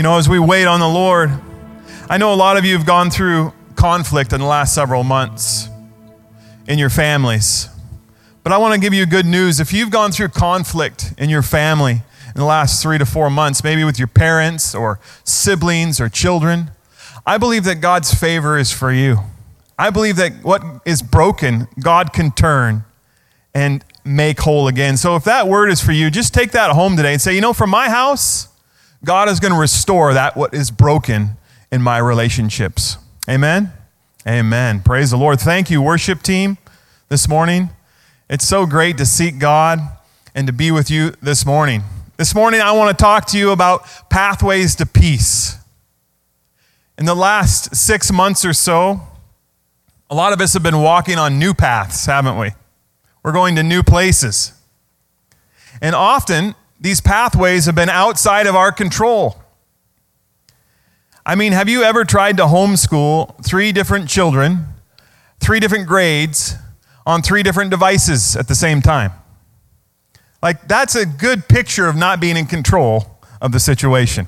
You 0.00 0.04
know, 0.04 0.16
as 0.16 0.30
we 0.30 0.38
wait 0.38 0.64
on 0.64 0.80
the 0.80 0.88
Lord, 0.88 1.30
I 2.08 2.16
know 2.16 2.32
a 2.32 2.34
lot 2.34 2.56
of 2.56 2.64
you 2.64 2.74
have 2.74 2.86
gone 2.86 3.10
through 3.10 3.52
conflict 3.76 4.32
in 4.32 4.40
the 4.40 4.46
last 4.46 4.74
several 4.74 5.04
months 5.04 5.68
in 6.66 6.78
your 6.78 6.88
families. 6.88 7.68
But 8.42 8.54
I 8.54 8.56
want 8.56 8.72
to 8.72 8.80
give 8.80 8.94
you 8.94 9.04
good 9.04 9.26
news. 9.26 9.60
If 9.60 9.74
you've 9.74 9.90
gone 9.90 10.10
through 10.10 10.28
conflict 10.28 11.12
in 11.18 11.28
your 11.28 11.42
family 11.42 12.00
in 12.28 12.32
the 12.34 12.46
last 12.46 12.82
three 12.82 12.96
to 12.96 13.04
four 13.04 13.28
months, 13.28 13.62
maybe 13.62 13.84
with 13.84 13.98
your 13.98 14.08
parents 14.08 14.74
or 14.74 14.98
siblings 15.22 16.00
or 16.00 16.08
children, 16.08 16.70
I 17.26 17.36
believe 17.36 17.64
that 17.64 17.82
God's 17.82 18.14
favor 18.14 18.56
is 18.56 18.72
for 18.72 18.90
you. 18.90 19.18
I 19.78 19.90
believe 19.90 20.16
that 20.16 20.42
what 20.42 20.62
is 20.86 21.02
broken, 21.02 21.68
God 21.78 22.14
can 22.14 22.30
turn 22.30 22.84
and 23.54 23.84
make 24.02 24.40
whole 24.40 24.66
again. 24.66 24.96
So 24.96 25.16
if 25.16 25.24
that 25.24 25.46
word 25.46 25.68
is 25.68 25.82
for 25.82 25.92
you, 25.92 26.10
just 26.10 26.32
take 26.32 26.52
that 26.52 26.70
home 26.70 26.96
today 26.96 27.12
and 27.12 27.20
say, 27.20 27.34
you 27.34 27.42
know, 27.42 27.52
from 27.52 27.68
my 27.68 27.90
house, 27.90 28.48
God 29.04 29.28
is 29.28 29.40
going 29.40 29.52
to 29.52 29.58
restore 29.58 30.12
that 30.12 30.36
what 30.36 30.52
is 30.52 30.70
broken 30.70 31.30
in 31.72 31.80
my 31.80 31.98
relationships. 31.98 32.98
Amen. 33.28 33.72
Amen. 34.26 34.82
Praise 34.82 35.10
the 35.10 35.16
Lord. 35.16 35.40
Thank 35.40 35.70
you, 35.70 35.80
worship 35.80 36.22
team, 36.22 36.58
this 37.08 37.26
morning. 37.26 37.70
It's 38.28 38.46
so 38.46 38.66
great 38.66 38.98
to 38.98 39.06
seek 39.06 39.38
God 39.38 39.80
and 40.34 40.46
to 40.46 40.52
be 40.52 40.70
with 40.70 40.90
you 40.90 41.14
this 41.22 41.46
morning. 41.46 41.82
This 42.18 42.34
morning, 42.34 42.60
I 42.60 42.72
want 42.72 42.96
to 42.96 43.02
talk 43.02 43.24
to 43.28 43.38
you 43.38 43.50
about 43.50 43.86
pathways 44.10 44.74
to 44.76 44.86
peace. 44.86 45.56
In 46.98 47.06
the 47.06 47.14
last 47.14 47.74
six 47.74 48.12
months 48.12 48.44
or 48.44 48.52
so, 48.52 49.00
a 50.10 50.14
lot 50.14 50.34
of 50.34 50.40
us 50.42 50.52
have 50.52 50.62
been 50.62 50.82
walking 50.82 51.16
on 51.16 51.38
new 51.38 51.54
paths, 51.54 52.04
haven't 52.04 52.36
we? 52.38 52.50
We're 53.22 53.32
going 53.32 53.56
to 53.56 53.62
new 53.62 53.82
places. 53.82 54.52
And 55.80 55.94
often, 55.94 56.54
these 56.80 57.00
pathways 57.00 57.66
have 57.66 57.74
been 57.74 57.90
outside 57.90 58.46
of 58.46 58.56
our 58.56 58.72
control. 58.72 59.36
I 61.26 61.34
mean, 61.34 61.52
have 61.52 61.68
you 61.68 61.82
ever 61.82 62.04
tried 62.04 62.38
to 62.38 62.44
homeschool 62.44 63.44
three 63.44 63.70
different 63.70 64.08
children, 64.08 64.66
three 65.38 65.60
different 65.60 65.86
grades, 65.86 66.54
on 67.06 67.22
three 67.22 67.42
different 67.42 67.70
devices 67.70 68.34
at 68.34 68.48
the 68.48 68.54
same 68.54 68.80
time? 68.80 69.12
Like, 70.42 70.66
that's 70.66 70.94
a 70.94 71.04
good 71.04 71.48
picture 71.48 71.86
of 71.86 71.96
not 71.96 72.18
being 72.18 72.38
in 72.38 72.46
control 72.46 73.18
of 73.42 73.52
the 73.52 73.60
situation. 73.60 74.26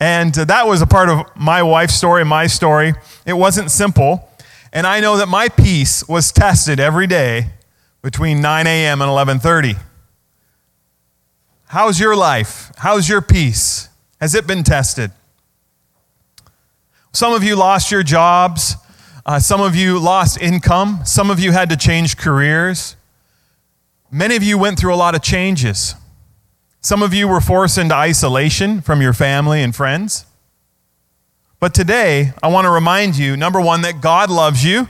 And 0.00 0.36
uh, 0.36 0.44
that 0.46 0.66
was 0.66 0.82
a 0.82 0.86
part 0.86 1.08
of 1.08 1.24
my 1.36 1.62
wife's 1.62 1.94
story, 1.94 2.24
my 2.24 2.48
story. 2.48 2.94
It 3.24 3.34
wasn't 3.34 3.70
simple. 3.70 4.28
And 4.72 4.86
I 4.86 4.98
know 4.98 5.16
that 5.18 5.28
my 5.28 5.48
peace 5.48 6.08
was 6.08 6.32
tested 6.32 6.80
every 6.80 7.06
day 7.06 7.50
between 8.02 8.40
9 8.40 8.66
a.m. 8.66 9.02
and 9.02 9.08
11:30. 9.08 9.78
How's 11.70 12.00
your 12.00 12.16
life? 12.16 12.72
How's 12.78 13.08
your 13.08 13.20
peace? 13.20 13.90
Has 14.20 14.34
it 14.34 14.44
been 14.44 14.64
tested? 14.64 15.12
Some 17.12 17.32
of 17.32 17.44
you 17.44 17.54
lost 17.54 17.92
your 17.92 18.02
jobs. 18.02 18.74
Uh, 19.24 19.38
some 19.38 19.60
of 19.60 19.76
you 19.76 20.00
lost 20.00 20.42
income. 20.42 21.02
Some 21.04 21.30
of 21.30 21.38
you 21.38 21.52
had 21.52 21.70
to 21.70 21.76
change 21.76 22.16
careers. 22.16 22.96
Many 24.10 24.34
of 24.34 24.42
you 24.42 24.58
went 24.58 24.80
through 24.80 24.92
a 24.92 24.96
lot 24.96 25.14
of 25.14 25.22
changes. 25.22 25.94
Some 26.80 27.04
of 27.04 27.14
you 27.14 27.28
were 27.28 27.40
forced 27.40 27.78
into 27.78 27.94
isolation 27.94 28.80
from 28.80 29.00
your 29.00 29.12
family 29.12 29.62
and 29.62 29.72
friends. 29.72 30.26
But 31.60 31.72
today, 31.72 32.32
I 32.42 32.48
want 32.48 32.64
to 32.64 32.70
remind 32.70 33.16
you 33.16 33.36
number 33.36 33.60
one, 33.60 33.82
that 33.82 34.00
God 34.00 34.28
loves 34.28 34.64
you. 34.64 34.88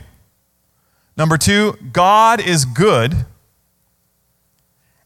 Number 1.15 1.37
two, 1.37 1.77
God 1.93 2.41
is 2.41 2.65
good. 2.65 3.27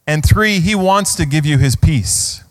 And 0.06 0.24
three, 0.24 0.60
He 0.60 0.74
wants 0.74 1.14
to 1.16 1.26
give 1.26 1.46
you 1.46 1.58
His 1.58 1.76
peace. 1.76 2.42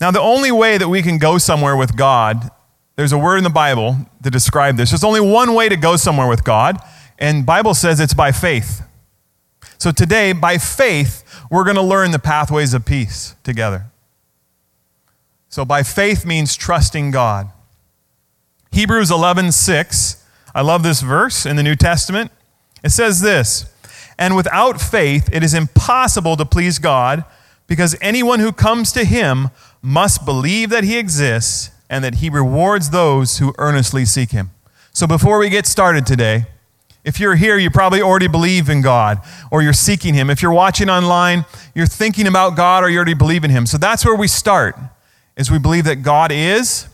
Now, 0.00 0.10
the 0.10 0.20
only 0.20 0.52
way 0.52 0.78
that 0.78 0.88
we 0.88 1.02
can 1.02 1.18
go 1.18 1.38
somewhere 1.38 1.76
with 1.76 1.96
God, 1.96 2.50
there's 2.96 3.12
a 3.12 3.18
word 3.18 3.36
in 3.38 3.44
the 3.44 3.50
Bible 3.50 3.96
to 4.22 4.30
describe 4.30 4.76
this. 4.76 4.90
There's 4.90 5.04
only 5.04 5.20
one 5.20 5.54
way 5.54 5.68
to 5.68 5.76
go 5.76 5.96
somewhere 5.96 6.28
with 6.28 6.44
God, 6.44 6.78
and 7.18 7.44
Bible 7.44 7.74
says 7.74 8.00
it's 8.00 8.14
by 8.14 8.32
faith. 8.32 8.82
So 9.78 9.90
today, 9.90 10.32
by 10.32 10.58
faith, 10.58 11.24
we're 11.50 11.64
going 11.64 11.76
to 11.76 11.82
learn 11.82 12.10
the 12.10 12.18
pathways 12.18 12.74
of 12.74 12.84
peace 12.84 13.34
together. 13.42 13.86
So 15.48 15.64
by 15.64 15.82
faith 15.82 16.26
means 16.26 16.56
trusting 16.56 17.10
God. 17.10 17.50
Hebrews 18.70 19.10
11:6. 19.10 20.16
I 20.54 20.60
love 20.62 20.82
this 20.82 21.00
verse 21.00 21.46
in 21.46 21.56
the 21.56 21.62
New 21.62 21.76
Testament. 21.76 22.30
It 22.82 22.90
says 22.90 23.20
this, 23.20 23.66
"And 24.18 24.36
without 24.36 24.80
faith 24.80 25.28
it 25.32 25.42
is 25.42 25.54
impossible 25.54 26.36
to 26.36 26.44
please 26.44 26.78
God, 26.78 27.24
because 27.66 27.96
anyone 28.00 28.40
who 28.40 28.52
comes 28.52 28.92
to 28.92 29.04
him 29.04 29.50
must 29.82 30.24
believe 30.24 30.70
that 30.70 30.84
he 30.84 30.98
exists 30.98 31.70
and 31.88 32.02
that 32.02 32.16
he 32.16 32.28
rewards 32.28 32.90
those 32.90 33.38
who 33.38 33.54
earnestly 33.58 34.04
seek 34.04 34.32
him." 34.32 34.50
So 34.92 35.06
before 35.06 35.38
we 35.38 35.48
get 35.48 35.66
started 35.66 36.06
today, 36.06 36.46
if 37.04 37.20
you're 37.20 37.36
here, 37.36 37.56
you 37.56 37.70
probably 37.70 38.02
already 38.02 38.26
believe 38.26 38.68
in 38.68 38.82
God 38.82 39.20
or 39.50 39.62
you're 39.62 39.72
seeking 39.72 40.12
Him. 40.12 40.28
If 40.28 40.42
you're 40.42 40.52
watching 40.52 40.90
online, 40.90 41.44
you're 41.74 41.86
thinking 41.86 42.26
about 42.26 42.56
God 42.56 42.84
or 42.84 42.90
you 42.90 42.96
already 42.96 43.14
believe 43.14 43.44
in 43.44 43.50
Him. 43.50 43.64
So 43.64 43.78
that's 43.78 44.04
where 44.04 44.16
we 44.16 44.26
start, 44.26 44.76
is 45.36 45.50
we 45.50 45.58
believe 45.58 45.84
that 45.84 46.02
God 46.02 46.30
is 46.32 46.86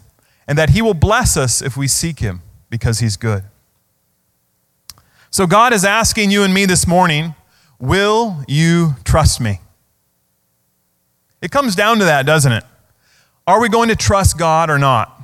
and 0.46 0.56
that 0.58 0.70
He 0.70 0.82
will 0.82 0.94
bless 0.94 1.36
us 1.36 1.62
if 1.62 1.76
we 1.76 1.88
seek 1.88 2.20
Him 2.20 2.42
because 2.70 3.00
He's 3.00 3.16
good. 3.16 3.44
So 5.34 5.49
God 5.49 5.72
is 5.72 5.84
asking 5.84 6.31
you 6.31 6.45
and 6.45 6.55
me 6.55 6.65
this 6.65 6.87
morning, 6.87 7.34
will 7.81 8.45
you 8.47 8.95
trust 9.03 9.41
me? 9.41 9.59
It 11.43 11.50
comes 11.50 11.75
down 11.75 11.99
to 11.99 12.05
that, 12.05 12.25
doesn't 12.25 12.53
it? 12.53 12.62
Are 13.45 13.61
we 13.61 13.69
going 13.69 13.89
to 13.89 13.97
trust 13.97 14.39
God 14.39 14.71
or 14.71 14.78
not? 14.78 15.21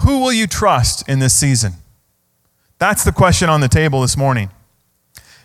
Who 0.00 0.20
will 0.20 0.32
you 0.32 0.46
trust 0.46 1.06
in 1.10 1.18
this 1.18 1.34
season? 1.34 1.74
That's 2.78 3.04
the 3.04 3.12
question 3.12 3.50
on 3.50 3.60
the 3.60 3.68
table 3.68 4.00
this 4.00 4.16
morning. 4.16 4.48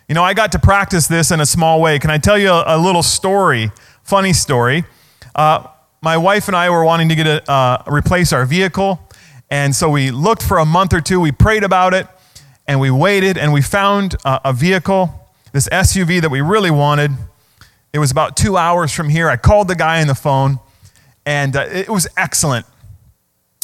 You 0.08 0.16
know, 0.16 0.24
I 0.24 0.34
got 0.34 0.54
to 0.54 0.60
practice 0.60 1.08
this 1.08 1.30
in 1.30 1.42
a 1.42 1.46
small 1.46 1.82
way. 1.82 2.00
Can 2.00 2.10
I 2.10 2.20
tell 2.20 2.38
you 2.38 2.52
a, 2.52 2.78
a 2.78 2.78
little 2.78 3.04
story, 3.04 3.70
funny 4.02 4.32
story? 4.32 4.86
Uh, 5.36 5.68
my 6.02 6.16
wife 6.16 6.48
and 6.48 6.56
I 6.56 6.70
were 6.70 6.86
wanting 6.86 7.10
to 7.10 7.16
get 7.16 7.28
a, 7.28 7.52
uh, 7.52 7.84
replace 7.86 8.32
our 8.32 8.46
vehicle, 8.46 9.06
and 9.50 9.76
so 9.76 9.90
we 9.90 10.10
looked 10.10 10.42
for 10.42 10.60
a 10.60 10.66
month 10.66 10.94
or 10.94 11.02
two. 11.02 11.20
We 11.20 11.34
prayed 11.34 11.66
about 11.66 11.94
it, 11.94 12.08
and 12.68 12.80
we 12.80 12.92
waited, 12.92 13.38
and 13.38 13.54
we 13.54 13.62
found 13.62 14.16
a, 14.26 14.42
a 14.46 14.54
vehicle, 14.54 15.30
this 15.52 15.68
SUV 15.70 16.22
that 16.22 16.30
we 16.30 16.42
really 16.42 16.72
wanted. 16.72 17.12
It 17.94 18.00
was 18.00 18.12
about 18.12 18.38
two 18.38 18.56
hours 18.58 18.92
from 18.92 19.10
here. 19.10 19.30
I 19.30 19.38
called 19.38 19.68
the 19.68 19.76
guy 19.76 20.02
on 20.02 20.08
the 20.08 20.16
phone, 20.16 20.60
and 21.26 21.56
uh, 21.56 21.66
it 21.70 21.90
was 21.90 22.08
excellent. 22.16 22.66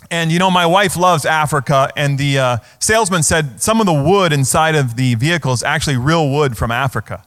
And 0.10 0.32
you 0.32 0.40
know, 0.40 0.52
my 0.52 0.66
wife 0.66 0.96
loves 0.96 1.26
Africa, 1.26 1.90
and 1.96 2.18
the 2.18 2.40
uh, 2.40 2.58
salesman 2.80 3.24
said 3.24 3.62
some 3.62 3.80
of 3.80 3.86
the 3.86 3.94
wood 3.94 4.32
inside 4.34 4.76
of 4.76 4.96
the 4.96 5.16
vehicle 5.16 5.54
is 5.54 5.64
actually 5.64 5.98
real 5.98 6.30
wood 6.30 6.58
from 6.58 6.72
Africa. 6.72 7.24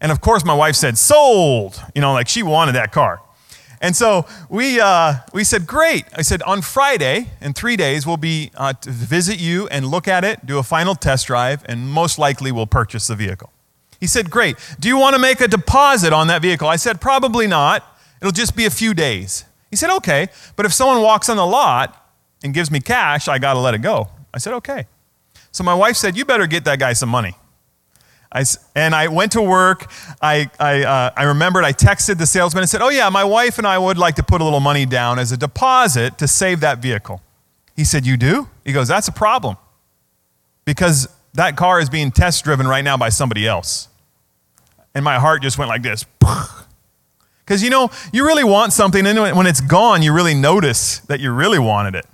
And 0.00 0.12
of 0.12 0.20
course, 0.20 0.44
my 0.44 0.54
wife 0.54 0.76
said, 0.76 0.98
sold, 0.98 1.82
you 1.94 2.00
know, 2.00 2.12
like 2.12 2.28
she 2.28 2.42
wanted 2.42 2.72
that 2.72 2.92
car. 2.92 3.20
And 3.80 3.94
so 3.94 4.26
we, 4.48 4.80
uh, 4.80 5.16
we 5.32 5.44
said, 5.44 5.66
great. 5.66 6.04
I 6.14 6.22
said, 6.22 6.42
on 6.42 6.62
Friday, 6.62 7.30
in 7.40 7.52
three 7.52 7.76
days, 7.76 8.06
we'll 8.06 8.16
be 8.16 8.50
uh, 8.56 8.72
to 8.72 8.90
visit 8.90 9.38
you 9.38 9.68
and 9.68 9.86
look 9.86 10.08
at 10.08 10.24
it, 10.24 10.46
do 10.46 10.58
a 10.58 10.62
final 10.62 10.94
test 10.94 11.26
drive, 11.26 11.62
and 11.66 11.88
most 11.88 12.18
likely 12.18 12.52
we'll 12.52 12.66
purchase 12.66 13.06
the 13.06 13.14
vehicle. 13.14 13.52
He 14.00 14.06
said, 14.06 14.30
great. 14.30 14.56
Do 14.78 14.88
you 14.88 14.98
want 14.98 15.14
to 15.14 15.18
make 15.18 15.40
a 15.40 15.48
deposit 15.48 16.12
on 16.12 16.26
that 16.28 16.42
vehicle? 16.42 16.68
I 16.68 16.76
said, 16.76 17.00
probably 17.00 17.46
not. 17.46 17.98
It'll 18.20 18.32
just 18.32 18.56
be 18.56 18.66
a 18.66 18.70
few 18.70 18.94
days. 18.94 19.44
He 19.70 19.76
said, 19.76 19.94
okay. 19.96 20.28
But 20.54 20.66
if 20.66 20.72
someone 20.72 21.02
walks 21.02 21.28
on 21.28 21.36
the 21.36 21.46
lot 21.46 22.10
and 22.42 22.52
gives 22.54 22.70
me 22.70 22.80
cash, 22.80 23.28
I 23.28 23.38
got 23.38 23.54
to 23.54 23.60
let 23.60 23.74
it 23.74 23.82
go. 23.82 24.08
I 24.32 24.38
said, 24.38 24.52
okay. 24.54 24.86
So 25.50 25.64
my 25.64 25.74
wife 25.74 25.96
said, 25.96 26.16
you 26.16 26.24
better 26.24 26.46
get 26.46 26.64
that 26.64 26.78
guy 26.78 26.92
some 26.92 27.08
money. 27.08 27.34
I, 28.32 28.44
and 28.74 28.94
I 28.94 29.08
went 29.08 29.32
to 29.32 29.42
work. 29.42 29.90
I, 30.20 30.50
I, 30.58 30.82
uh, 30.82 31.10
I 31.16 31.24
remembered 31.24 31.64
I 31.64 31.72
texted 31.72 32.18
the 32.18 32.26
salesman 32.26 32.62
and 32.62 32.68
said, 32.68 32.82
Oh, 32.82 32.88
yeah, 32.88 33.08
my 33.08 33.24
wife 33.24 33.58
and 33.58 33.66
I 33.66 33.78
would 33.78 33.98
like 33.98 34.16
to 34.16 34.22
put 34.22 34.40
a 34.40 34.44
little 34.44 34.60
money 34.60 34.86
down 34.86 35.18
as 35.18 35.32
a 35.32 35.36
deposit 35.36 36.18
to 36.18 36.28
save 36.28 36.60
that 36.60 36.78
vehicle. 36.78 37.22
He 37.76 37.84
said, 37.84 38.06
You 38.06 38.16
do? 38.16 38.48
He 38.64 38.72
goes, 38.72 38.88
That's 38.88 39.08
a 39.08 39.12
problem 39.12 39.56
because 40.64 41.08
that 41.34 41.56
car 41.56 41.80
is 41.80 41.88
being 41.88 42.10
test 42.10 42.44
driven 42.44 42.66
right 42.66 42.82
now 42.82 42.96
by 42.96 43.08
somebody 43.08 43.46
else. 43.46 43.88
And 44.94 45.04
my 45.04 45.18
heart 45.18 45.42
just 45.42 45.58
went 45.58 45.68
like 45.68 45.82
this. 45.82 46.04
Because 47.46 47.62
you 47.62 47.70
know, 47.70 47.90
you 48.12 48.26
really 48.26 48.42
want 48.42 48.72
something, 48.72 49.06
and 49.06 49.36
when 49.36 49.46
it's 49.46 49.60
gone, 49.60 50.02
you 50.02 50.12
really 50.12 50.34
notice 50.34 50.98
that 51.00 51.20
you 51.20 51.30
really 51.30 51.60
wanted 51.60 51.94
it. 51.94 52.04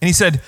And 0.00 0.06
he 0.06 0.12
said, 0.12 0.40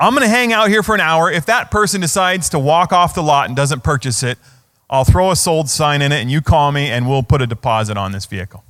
I'm 0.00 0.14
going 0.14 0.22
to 0.22 0.28
hang 0.28 0.54
out 0.54 0.70
here 0.70 0.82
for 0.82 0.94
an 0.94 1.00
hour. 1.02 1.30
If 1.30 1.44
that 1.46 1.70
person 1.70 2.00
decides 2.00 2.48
to 2.48 2.58
walk 2.58 2.90
off 2.90 3.14
the 3.14 3.22
lot 3.22 3.48
and 3.48 3.54
doesn't 3.54 3.84
purchase 3.84 4.22
it, 4.22 4.38
I'll 4.88 5.04
throw 5.04 5.30
a 5.30 5.36
sold 5.36 5.68
sign 5.68 6.00
in 6.00 6.10
it 6.10 6.20
and 6.20 6.30
you 6.30 6.40
call 6.40 6.72
me 6.72 6.88
and 6.88 7.06
we'll 7.06 7.22
put 7.22 7.42
a 7.42 7.46
deposit 7.46 7.98
on 7.98 8.12
this 8.12 8.24
vehicle. 8.24 8.64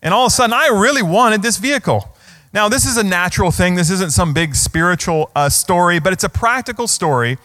And 0.00 0.14
all 0.14 0.26
of 0.26 0.28
a 0.28 0.34
sudden, 0.34 0.54
I 0.54 0.68
really 0.68 1.02
wanted 1.02 1.42
this 1.42 1.58
vehicle. 1.58 2.14
Now, 2.52 2.68
this 2.68 2.86
is 2.86 2.96
a 2.96 3.02
natural 3.02 3.50
thing. 3.50 3.74
This 3.74 3.90
isn't 3.90 4.12
some 4.12 4.32
big 4.32 4.54
spiritual 4.54 5.32
uh, 5.34 5.48
story, 5.48 5.98
but 5.98 6.12
it's 6.12 6.22
a 6.22 6.28
practical 6.28 6.86
story 6.86 7.38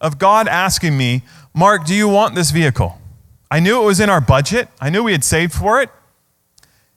of 0.00 0.18
God 0.18 0.48
asking 0.48 0.98
me, 0.98 1.22
Mark, 1.54 1.86
do 1.86 1.94
you 1.94 2.08
want 2.08 2.34
this 2.34 2.50
vehicle? 2.50 2.98
I 3.52 3.60
knew 3.60 3.80
it 3.80 3.84
was 3.84 4.00
in 4.00 4.10
our 4.10 4.20
budget. 4.20 4.68
I 4.80 4.90
knew 4.90 5.04
we 5.04 5.12
had 5.12 5.22
saved 5.22 5.52
for 5.52 5.80
it. 5.80 5.90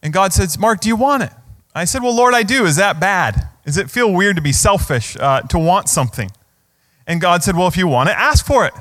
And 0.02 0.12
God 0.12 0.34
says, 0.34 0.58
Mark, 0.58 0.82
do 0.82 0.90
you 0.90 0.96
want 0.96 1.22
it? 1.22 1.32
I 1.76 1.86
said, 1.86 2.02
Well, 2.02 2.16
Lord, 2.16 2.34
I 2.34 2.44
do. 2.44 2.66
Is 2.66 2.76
that 2.78 3.00
bad? 3.00 3.48
Does 3.66 3.78
it 3.78 3.90
feel 3.90 4.12
weird 4.12 4.36
to 4.36 4.42
be 4.42 4.52
selfish, 4.52 5.16
uh, 5.18 5.42
to 5.42 5.58
want 5.58 5.90
something? 5.90 6.30
And 7.08 7.22
God 7.22 7.44
said, 7.44 7.56
Well, 7.56 7.68
if 7.68 7.78
you 7.78 7.88
want 7.88 8.10
it, 8.10 8.16
ask 8.18 8.46
for 8.46 8.66
it. 8.66 8.74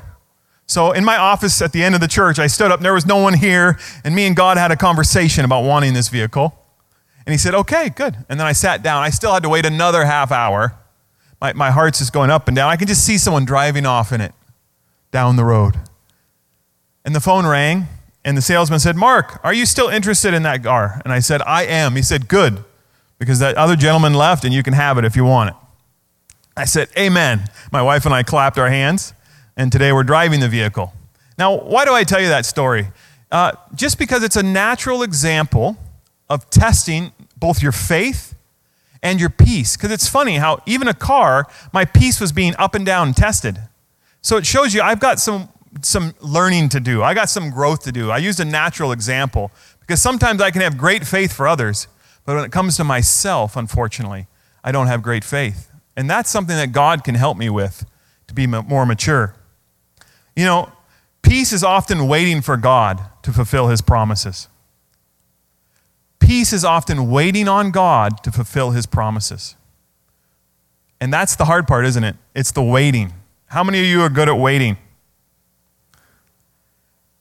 So 0.65 0.91
in 0.91 1.03
my 1.03 1.17
office 1.17 1.61
at 1.61 1.71
the 1.71 1.83
end 1.83 1.95
of 1.95 2.01
the 2.01 2.07
church, 2.07 2.39
I 2.39 2.47
stood 2.47 2.71
up, 2.71 2.79
there 2.79 2.93
was 2.93 3.05
no 3.05 3.17
one 3.17 3.33
here, 3.33 3.77
and 4.03 4.15
me 4.15 4.25
and 4.25 4.35
God 4.35 4.57
had 4.57 4.71
a 4.71 4.77
conversation 4.77 5.45
about 5.45 5.63
wanting 5.63 5.93
this 5.93 6.09
vehicle. 6.09 6.57
And 7.25 7.33
he 7.33 7.37
said, 7.37 7.53
Okay, 7.53 7.89
good. 7.89 8.17
And 8.29 8.39
then 8.39 8.47
I 8.47 8.53
sat 8.53 8.83
down. 8.83 9.03
I 9.03 9.09
still 9.09 9.33
had 9.33 9.43
to 9.43 9.49
wait 9.49 9.65
another 9.65 10.05
half 10.05 10.31
hour. 10.31 10.75
My, 11.39 11.53
my 11.53 11.71
heart's 11.71 11.99
just 11.99 12.13
going 12.13 12.29
up 12.29 12.47
and 12.47 12.55
down. 12.55 12.69
I 12.69 12.75
can 12.75 12.87
just 12.87 13.05
see 13.05 13.17
someone 13.17 13.45
driving 13.45 13.85
off 13.85 14.11
in 14.11 14.21
it 14.21 14.33
down 15.11 15.35
the 15.35 15.45
road. 15.45 15.75
And 17.05 17.13
the 17.13 17.19
phone 17.19 17.45
rang, 17.45 17.87
and 18.23 18.37
the 18.37 18.41
salesman 18.41 18.79
said, 18.79 18.95
Mark, 18.95 19.41
are 19.43 19.53
you 19.53 19.65
still 19.65 19.89
interested 19.89 20.33
in 20.33 20.43
that 20.43 20.63
car? 20.63 21.01
And 21.03 21.13
I 21.13 21.19
said, 21.19 21.41
I 21.41 21.65
am. 21.65 21.95
He 21.95 22.01
said, 22.01 22.27
Good, 22.27 22.63
because 23.23 23.39
that 23.39 23.55
other 23.55 23.75
gentleman 23.75 24.13
left, 24.13 24.43
and 24.43 24.53
you 24.53 24.63
can 24.63 24.73
have 24.73 24.97
it 24.97 25.05
if 25.05 25.15
you 25.15 25.23
want 25.23 25.51
it. 25.51 25.55
I 26.55 26.65
said, 26.65 26.89
Amen. 26.97 27.45
My 27.71 27.81
wife 27.81 28.05
and 28.05 28.13
I 28.13 28.23
clapped 28.23 28.57
our 28.57 28.69
hands, 28.69 29.13
and 29.55 29.71
today 29.71 29.91
we're 29.91 30.03
driving 30.03 30.39
the 30.39 30.49
vehicle. 30.49 30.93
Now, 31.37 31.57
why 31.57 31.85
do 31.85 31.93
I 31.93 32.03
tell 32.03 32.21
you 32.21 32.27
that 32.27 32.45
story? 32.45 32.89
Uh, 33.31 33.53
just 33.73 33.97
because 33.97 34.23
it's 34.23 34.35
a 34.35 34.43
natural 34.43 35.01
example 35.01 35.77
of 36.29 36.49
testing 36.49 37.11
both 37.37 37.63
your 37.63 37.71
faith 37.71 38.35
and 39.01 39.19
your 39.19 39.29
peace. 39.29 39.75
Because 39.75 39.91
it's 39.91 40.07
funny 40.07 40.37
how 40.37 40.61
even 40.65 40.87
a 40.87 40.93
car, 40.93 41.47
my 41.71 41.85
peace 41.85 42.19
was 42.19 42.31
being 42.31 42.55
up 42.57 42.75
and 42.75 42.85
down 42.85 43.13
tested. 43.13 43.59
So 44.21 44.37
it 44.37 44.45
shows 44.45 44.73
you 44.73 44.81
I've 44.81 44.99
got 44.99 45.19
some 45.19 45.49
some 45.81 46.13
learning 46.21 46.69
to 46.69 46.79
do. 46.79 47.01
I 47.01 47.15
got 47.15 47.29
some 47.29 47.49
growth 47.49 47.83
to 47.85 47.91
do. 47.91 48.11
I 48.11 48.19
used 48.19 48.39
a 48.39 48.45
natural 48.45 48.91
example 48.91 49.51
because 49.79 50.01
sometimes 50.01 50.39
I 50.39 50.51
can 50.51 50.61
have 50.61 50.77
great 50.77 51.05
faith 51.05 51.33
for 51.33 51.47
others, 51.47 51.87
but 52.25 52.35
when 52.35 52.45
it 52.45 52.51
comes 52.51 52.77
to 52.77 52.83
myself, 52.83 53.55
unfortunately, 53.55 54.27
I 54.63 54.71
don't 54.71 54.87
have 54.87 55.01
great 55.01 55.23
faith. 55.23 55.69
And 55.95 56.09
that's 56.09 56.29
something 56.29 56.55
that 56.55 56.71
God 56.71 57.03
can 57.03 57.15
help 57.15 57.37
me 57.37 57.49
with 57.49 57.85
to 58.27 58.33
be 58.33 58.47
more 58.47 58.85
mature. 58.85 59.35
You 60.35 60.45
know, 60.45 60.71
peace 61.21 61.51
is 61.51 61.63
often 61.63 62.07
waiting 62.07 62.41
for 62.41 62.57
God 62.57 63.01
to 63.23 63.31
fulfill 63.31 63.67
his 63.67 63.81
promises. 63.81 64.47
Peace 66.19 66.53
is 66.53 66.63
often 66.63 67.11
waiting 67.11 67.47
on 67.47 67.71
God 67.71 68.23
to 68.23 68.31
fulfill 68.31 68.71
his 68.71 68.85
promises. 68.85 69.55
And 71.01 71.11
that's 71.11 71.35
the 71.35 71.45
hard 71.45 71.67
part, 71.67 71.85
isn't 71.85 72.03
it? 72.03 72.15
It's 72.33 72.51
the 72.51 72.63
waiting. 72.63 73.13
How 73.47 73.63
many 73.63 73.79
of 73.81 73.85
you 73.85 74.01
are 74.01 74.09
good 74.09 74.29
at 74.29 74.37
waiting? 74.37 74.77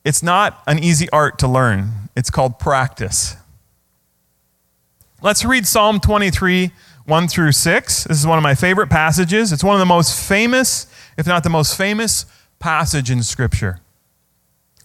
It's 0.05 0.23
not 0.23 0.63
an 0.67 0.79
easy 0.79 1.11
art 1.11 1.39
to 1.41 1.49
learn, 1.49 2.09
it's 2.17 2.31
called 2.31 2.59
practice. 2.59 3.37
Let's 5.25 5.45
read 5.45 5.69
Psalm 5.69 6.01
23, 6.01 6.73
1 7.07 7.29
through 7.29 7.53
6. 7.53 8.05
This 8.05 8.19
is 8.19 8.27
one 8.27 8.39
of 8.39 8.43
my 8.43 8.57
favorite 8.57 8.89
passages. 8.89 9.53
It's 9.53 9.63
one 9.63 9.77
of 9.77 9.79
the 9.79 9.87
most 9.87 10.21
famous, 10.21 10.89
if 11.17 11.29
not 11.29 11.45
the 11.45 11.49
most 11.49 11.79
famous, 11.79 12.27
passage 12.59 13.09
in 13.09 13.23
Scripture. 13.23 13.79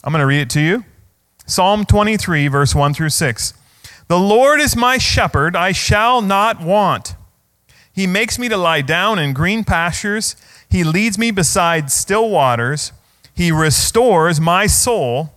I'm 0.04 0.14
going 0.14 0.22
to 0.22 0.28
read 0.28 0.42
it 0.42 0.52
to 0.52 0.62
you. 0.62 0.86
Psalm 1.48 1.86
23, 1.86 2.50
verse 2.50 2.76
1 2.76 2.94
through 2.94 3.10
6. 3.10 3.54
The 4.10 4.20
Lord 4.20 4.62
is 4.62 4.76
my 4.76 5.00
shepherd, 5.00 5.56
I 5.56 5.72
shall 5.72 6.22
not 6.22 6.62
want. 6.62 7.16
He 7.92 8.06
makes 8.06 8.38
me 8.38 8.48
to 8.48 8.58
lie 8.58 8.82
down 8.82 9.18
in 9.18 9.34
green 9.34 9.64
pastures. 9.64 10.36
He 10.70 10.84
leads 10.84 11.18
me 11.18 11.32
beside 11.32 11.90
still 11.90 12.30
waters. 12.30 12.92
He 13.34 13.52
restores 13.52 14.40
my 14.40 14.68
soul. 14.68 15.34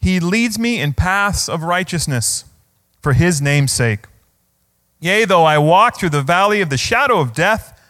He 0.00 0.20
leads 0.20 0.60
me 0.60 0.80
in 0.80 0.92
paths 0.92 1.48
of 1.48 1.64
righteousness 1.64 2.44
for 3.02 3.14
his 3.14 3.42
name's 3.42 3.72
sake. 3.72 4.06
Yea, 5.00 5.24
though 5.24 5.44
I 5.44 5.58
walk 5.58 5.98
through 5.98 6.10
the 6.10 6.22
valley 6.22 6.60
of 6.60 6.70
the 6.70 6.76
shadow 6.76 7.20
of 7.20 7.34
death, 7.34 7.80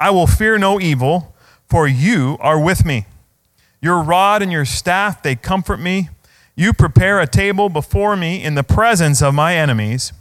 I 0.00 0.10
will 0.10 0.26
fear 0.26 0.58
no 0.58 0.80
evil, 0.80 1.34
for 1.68 1.86
you 1.86 2.36
are 2.40 2.60
with 2.60 2.84
me. 2.84 3.06
Your 3.80 4.02
rod 4.02 4.42
and 4.42 4.52
your 4.52 4.64
staff, 4.64 5.22
they 5.22 5.36
comfort 5.36 5.80
me. 5.80 6.10
You 6.54 6.72
prepare 6.72 7.20
a 7.20 7.26
table 7.26 7.68
before 7.68 8.16
me 8.16 8.42
in 8.42 8.54
the 8.54 8.62
presence 8.62 9.22
of 9.22 9.34
my 9.34 9.56
enemies. 9.56 10.12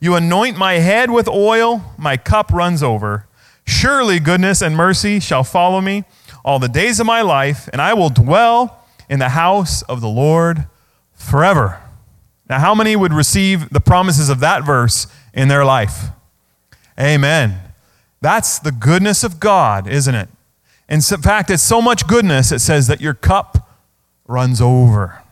You 0.00 0.14
anoint 0.16 0.58
my 0.58 0.74
head 0.74 1.10
with 1.10 1.28
oil, 1.28 1.94
my 1.96 2.16
cup 2.16 2.52
runs 2.52 2.82
over. 2.82 3.26
Surely 3.66 4.18
goodness 4.18 4.60
and 4.60 4.76
mercy 4.76 5.20
shall 5.20 5.44
follow 5.44 5.80
me 5.80 6.04
all 6.44 6.58
the 6.58 6.68
days 6.68 7.00
of 7.00 7.06
my 7.06 7.22
life, 7.22 7.68
and 7.72 7.80
I 7.80 7.94
will 7.94 8.10
dwell 8.10 8.84
in 9.08 9.18
the 9.18 9.30
house 9.30 9.82
of 9.82 10.00
the 10.00 10.08
Lord 10.08 10.66
forever. 11.14 11.80
Now, 12.48 12.58
how 12.58 12.74
many 12.74 12.96
would 12.96 13.12
receive 13.12 13.70
the 13.70 13.80
promises 13.80 14.28
of 14.28 14.40
that 14.40 14.64
verse 14.64 15.06
in 15.34 15.48
their 15.48 15.64
life? 15.64 16.06
Amen. 16.98 17.60
That's 18.20 18.58
the 18.58 18.72
goodness 18.72 19.22
of 19.22 19.38
God, 19.40 19.86
isn't 19.86 20.14
it? 20.14 20.28
In 20.88 21.00
fact, 21.00 21.50
it's 21.50 21.62
so 21.62 21.82
much 21.82 22.06
goodness, 22.06 22.52
it 22.52 22.60
says 22.60 22.86
that 22.86 23.00
your 23.00 23.14
cup 23.14 23.68
runs 24.26 24.60
over. 24.60 25.22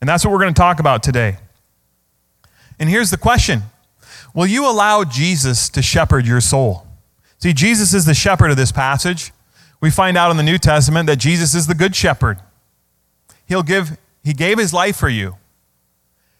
And 0.00 0.08
that's 0.08 0.24
what 0.24 0.30
we're 0.30 0.40
going 0.40 0.54
to 0.54 0.58
talk 0.58 0.78
about 0.78 1.02
today. 1.02 1.38
And 2.78 2.88
here's 2.88 3.10
the 3.10 3.16
question 3.16 3.62
Will 4.34 4.46
you 4.46 4.68
allow 4.68 5.04
Jesus 5.04 5.68
to 5.70 5.82
shepherd 5.82 6.26
your 6.26 6.40
soul? 6.40 6.86
See, 7.38 7.52
Jesus 7.52 7.94
is 7.94 8.04
the 8.04 8.14
shepherd 8.14 8.50
of 8.50 8.56
this 8.56 8.72
passage 8.72 9.32
we 9.80 9.90
find 9.90 10.16
out 10.16 10.30
in 10.30 10.36
the 10.36 10.42
New 10.42 10.58
Testament 10.58 11.06
that 11.06 11.16
Jesus 11.16 11.54
is 11.54 11.66
the 11.66 11.74
good 11.74 11.94
shepherd. 11.94 12.38
He'll 13.46 13.62
give, 13.62 13.98
he 14.24 14.32
gave 14.32 14.58
his 14.58 14.72
life 14.72 14.96
for 14.96 15.08
you. 15.08 15.36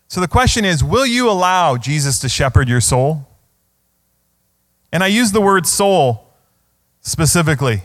So 0.09 0.21
the 0.21 0.29
question 0.29 0.65
is 0.65 0.85
will 0.85 1.07
you 1.07 1.31
allow 1.31 1.77
Jesus 1.77 2.19
to 2.21 2.29
shepherd 2.29 2.69
your 2.69 2.81
soul? 2.81 3.27
And 4.93 5.03
I 5.03 5.09
use 5.09 5.33
the 5.33 5.41
word 5.41 5.67
soul 5.67 6.29
specifically 7.01 7.83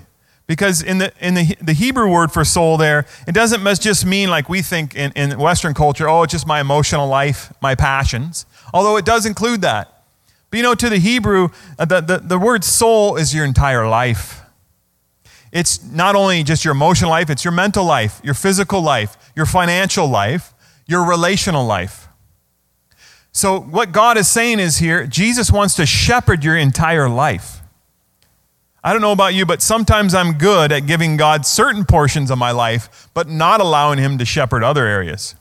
because 0.47 0.81
in 0.81 0.97
the, 0.97 1.13
in 1.19 1.33
the, 1.33 1.55
the 1.61 1.73
Hebrew 1.73 2.09
word 2.09 2.31
for 2.31 2.43
soul 2.43 2.77
there, 2.77 3.05
it 3.27 3.33
doesn't 3.33 3.63
just 3.79 4.05
mean 4.05 4.29
like 4.29 4.49
we 4.49 4.61
think 4.61 4.95
in, 4.95 5.11
in 5.13 5.39
Western 5.39 5.73
culture, 5.73 6.09
oh, 6.09 6.23
it's 6.23 6.33
just 6.33 6.45
my 6.45 6.59
emotional 6.59 7.07
life, 7.07 7.53
my 7.61 7.75
passions, 7.75 8.45
although 8.73 8.97
it 8.97 9.05
does 9.05 9.25
include 9.25 9.61
that. 9.61 10.03
But 10.49 10.57
you 10.57 10.63
know, 10.63 10.75
to 10.75 10.89
the 10.89 10.97
Hebrew, 10.97 11.49
uh, 11.79 11.85
the, 11.85 12.01
the, 12.01 12.17
the 12.17 12.37
word 12.37 12.63
soul 12.63 13.15
is 13.15 13.33
your 13.33 13.45
entire 13.45 13.87
life. 13.87 14.41
It's 15.51 15.83
not 15.83 16.15
only 16.15 16.43
just 16.43 16.65
your 16.65 16.73
emotional 16.73 17.09
life, 17.09 17.29
it's 17.29 17.43
your 17.43 17.53
mental 17.53 17.85
life, 17.85 18.21
your 18.23 18.33
physical 18.33 18.81
life, 18.81 19.17
your 19.35 19.45
financial 19.45 20.07
life, 20.07 20.53
your 20.85 21.07
relational 21.07 21.65
life. 21.65 22.07
So, 23.31 23.59
what 23.59 23.91
God 23.91 24.17
is 24.17 24.27
saying 24.27 24.59
is 24.59 24.77
here, 24.77 25.07
Jesus 25.07 25.51
wants 25.51 25.75
to 25.75 25.85
shepherd 25.85 26.43
your 26.43 26.57
entire 26.57 27.07
life. 27.07 27.61
I 28.83 28.91
don't 28.91 29.01
know 29.01 29.11
about 29.11 29.33
you, 29.33 29.45
but 29.45 29.61
sometimes 29.61 30.13
I'm 30.13 30.33
good 30.33 30.71
at 30.71 30.87
giving 30.87 31.15
God 31.15 31.45
certain 31.45 31.85
portions 31.85 32.31
of 32.31 32.37
my 32.37 32.51
life, 32.51 33.09
but 33.13 33.29
not 33.29 33.61
allowing 33.61 33.99
Him 33.99 34.17
to 34.17 34.25
shepherd 34.25 34.63
other 34.63 34.85
areas. 34.85 35.35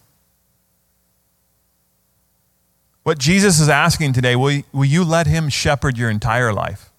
What 3.03 3.19
Jesus 3.19 3.59
is 3.59 3.69
asking 3.69 4.13
today, 4.13 4.37
will, 4.37 4.63
will 4.73 4.85
you 4.85 5.05
let 5.05 5.27
Him 5.27 5.49
shepherd 5.49 5.97
your 5.97 6.11
entire 6.11 6.53
life? 6.53 6.91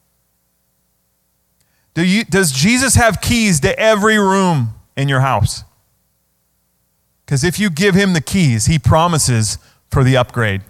Do 1.93 2.05
you, 2.05 2.23
does 2.23 2.51
Jesus 2.51 2.95
have 2.95 3.21
keys 3.21 3.59
to 3.61 3.77
every 3.77 4.17
room 4.17 4.73
in 4.95 5.09
your 5.09 5.21
house? 5.21 5.63
Because 7.25 7.43
if 7.43 7.59
you 7.59 7.69
give 7.69 7.95
him 7.95 8.13
the 8.13 8.21
keys, 8.21 8.65
he 8.65 8.79
promises 8.79 9.57
for 9.89 10.03
the 10.03 10.17
upgrade, 10.17 10.61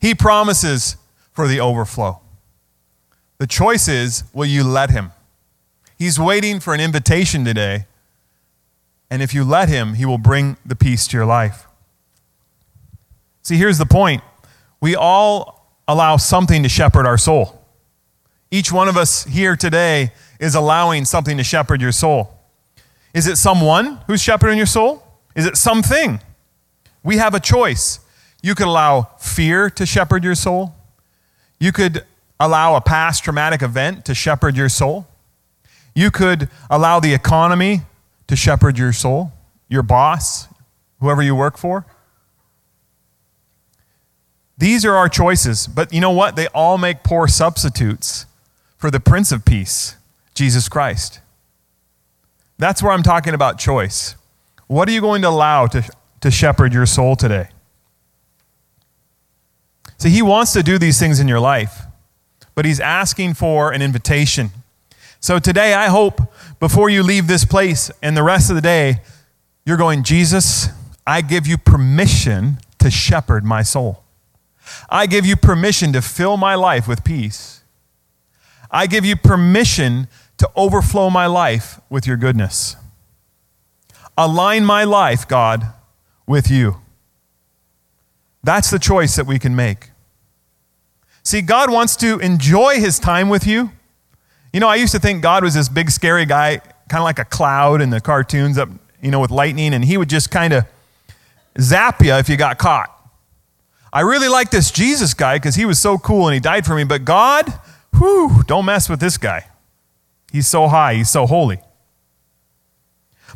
he 0.00 0.14
promises 0.14 0.96
for 1.32 1.46
the 1.46 1.60
overflow. 1.60 2.20
The 3.38 3.46
choice 3.46 3.88
is 3.88 4.24
will 4.32 4.46
you 4.46 4.64
let 4.64 4.90
him? 4.90 5.12
He's 5.98 6.18
waiting 6.18 6.60
for 6.60 6.74
an 6.74 6.80
invitation 6.80 7.44
today. 7.44 7.86
And 9.10 9.22
if 9.22 9.34
you 9.34 9.44
let 9.44 9.68
him, 9.68 9.94
he 9.94 10.06
will 10.06 10.18
bring 10.18 10.56
the 10.64 10.76
peace 10.76 11.06
to 11.08 11.16
your 11.16 11.26
life. 11.26 11.66
See, 13.42 13.56
here's 13.56 13.78
the 13.78 13.86
point 13.86 14.22
we 14.80 14.94
all 14.94 15.66
allow 15.86 16.16
something 16.16 16.62
to 16.62 16.68
shepherd 16.68 17.06
our 17.06 17.18
soul. 17.18 17.64
Each 18.50 18.72
one 18.72 18.88
of 18.88 18.96
us 18.96 19.24
here 19.24 19.56
today 19.56 20.12
is 20.38 20.54
allowing 20.54 21.04
something 21.04 21.36
to 21.36 21.44
shepherd 21.44 21.80
your 21.80 21.92
soul. 21.92 22.38
Is 23.12 23.26
it 23.26 23.36
someone 23.36 24.00
who's 24.06 24.22
shepherding 24.22 24.56
your 24.56 24.66
soul? 24.66 25.02
Is 25.34 25.46
it 25.46 25.56
something? 25.56 26.20
We 27.02 27.16
have 27.16 27.34
a 27.34 27.40
choice. 27.40 28.00
You 28.42 28.54
could 28.54 28.66
allow 28.66 29.10
fear 29.18 29.68
to 29.70 29.86
shepherd 29.86 30.24
your 30.24 30.34
soul. 30.34 30.74
You 31.58 31.72
could 31.72 32.04
allow 32.38 32.74
a 32.74 32.80
past 32.80 33.24
traumatic 33.24 33.62
event 33.62 34.04
to 34.06 34.14
shepherd 34.14 34.56
your 34.56 34.68
soul. 34.68 35.06
You 35.94 36.10
could 36.10 36.48
allow 36.70 37.00
the 37.00 37.12
economy 37.12 37.82
to 38.28 38.36
shepherd 38.36 38.78
your 38.78 38.92
soul, 38.92 39.32
your 39.68 39.82
boss, 39.82 40.48
whoever 41.00 41.22
you 41.22 41.34
work 41.34 41.58
for. 41.58 41.84
These 44.56 44.84
are 44.84 44.94
our 44.94 45.08
choices, 45.08 45.66
but 45.66 45.92
you 45.92 46.00
know 46.00 46.10
what? 46.10 46.36
They 46.36 46.46
all 46.48 46.78
make 46.78 47.02
poor 47.02 47.26
substitutes 47.28 48.26
for 48.76 48.90
the 48.90 49.00
Prince 49.00 49.32
of 49.32 49.44
Peace. 49.44 49.96
Jesus 50.40 50.70
Christ. 50.70 51.20
That's 52.56 52.82
where 52.82 52.92
I'm 52.92 53.02
talking 53.02 53.34
about 53.34 53.58
choice. 53.58 54.16
What 54.68 54.88
are 54.88 54.92
you 54.92 55.02
going 55.02 55.20
to 55.20 55.28
allow 55.28 55.66
to, 55.66 55.84
to 56.22 56.30
shepherd 56.30 56.72
your 56.72 56.86
soul 56.86 57.14
today? 57.14 57.48
See, 60.00 60.08
He 60.08 60.22
wants 60.22 60.54
to 60.54 60.62
do 60.62 60.78
these 60.78 60.98
things 60.98 61.20
in 61.20 61.28
your 61.28 61.40
life, 61.40 61.82
but 62.54 62.64
He's 62.64 62.80
asking 62.80 63.34
for 63.34 63.70
an 63.70 63.82
invitation. 63.82 64.50
So 65.20 65.38
today, 65.38 65.74
I 65.74 65.88
hope 65.88 66.22
before 66.58 66.88
you 66.88 67.02
leave 67.02 67.26
this 67.26 67.44
place 67.44 67.90
and 68.02 68.16
the 68.16 68.22
rest 68.22 68.48
of 68.48 68.56
the 68.56 68.62
day, 68.62 69.02
you're 69.66 69.76
going, 69.76 70.02
Jesus, 70.02 70.68
I 71.06 71.20
give 71.20 71.46
you 71.46 71.58
permission 71.58 72.60
to 72.78 72.90
shepherd 72.90 73.44
my 73.44 73.62
soul. 73.62 74.02
I 74.88 75.04
give 75.04 75.26
you 75.26 75.36
permission 75.36 75.92
to 75.92 76.00
fill 76.00 76.38
my 76.38 76.54
life 76.54 76.88
with 76.88 77.04
peace. 77.04 77.62
I 78.70 78.86
give 78.86 79.04
you 79.04 79.16
permission 79.16 80.08
to 80.38 80.50
overflow 80.56 81.10
my 81.10 81.26
life 81.26 81.78
with 81.90 82.06
your 82.06 82.16
goodness. 82.16 82.74
Align 84.16 84.64
my 84.64 84.84
life, 84.84 85.28
God, 85.28 85.66
with 86.26 86.50
you. 86.50 86.80
That's 88.42 88.70
the 88.70 88.78
choice 88.78 89.16
that 89.16 89.26
we 89.26 89.38
can 89.38 89.54
make. 89.54 89.90
See, 91.22 91.42
God 91.42 91.70
wants 91.70 91.96
to 91.96 92.18
enjoy 92.20 92.76
his 92.76 92.98
time 92.98 93.28
with 93.28 93.46
you. 93.46 93.70
You 94.52 94.60
know, 94.60 94.68
I 94.68 94.76
used 94.76 94.92
to 94.92 94.98
think 94.98 95.22
God 95.22 95.44
was 95.44 95.54
this 95.54 95.68
big, 95.68 95.90
scary 95.90 96.26
guy, 96.26 96.58
kind 96.88 97.00
of 97.00 97.04
like 97.04 97.18
a 97.18 97.24
cloud 97.24 97.80
in 97.80 97.90
the 97.90 98.00
cartoons 98.00 98.58
up, 98.58 98.68
you 99.00 99.10
know, 99.10 99.20
with 99.20 99.30
lightning, 99.30 99.74
and 99.74 99.84
he 99.84 99.96
would 99.96 100.08
just 100.08 100.30
kind 100.30 100.52
of 100.52 100.64
zap 101.60 102.02
you 102.02 102.12
if 102.14 102.28
you 102.28 102.36
got 102.36 102.58
caught. 102.58 102.96
I 103.92 104.00
really 104.00 104.28
like 104.28 104.50
this 104.50 104.70
Jesus 104.70 105.14
guy 105.14 105.36
because 105.36 105.54
he 105.54 105.64
was 105.64 105.78
so 105.78 105.98
cool 105.98 106.28
and 106.28 106.34
he 106.34 106.40
died 106.40 106.64
for 106.64 106.74
me, 106.74 106.84
but 106.84 107.04
God, 107.04 107.52
whew, 107.96 108.42
don't 108.46 108.64
mess 108.64 108.88
with 108.88 109.00
this 109.00 109.18
guy. 109.18 109.46
He's 110.32 110.46
so 110.46 110.68
high, 110.68 110.94
he's 110.94 111.10
so 111.10 111.26
holy. 111.26 111.60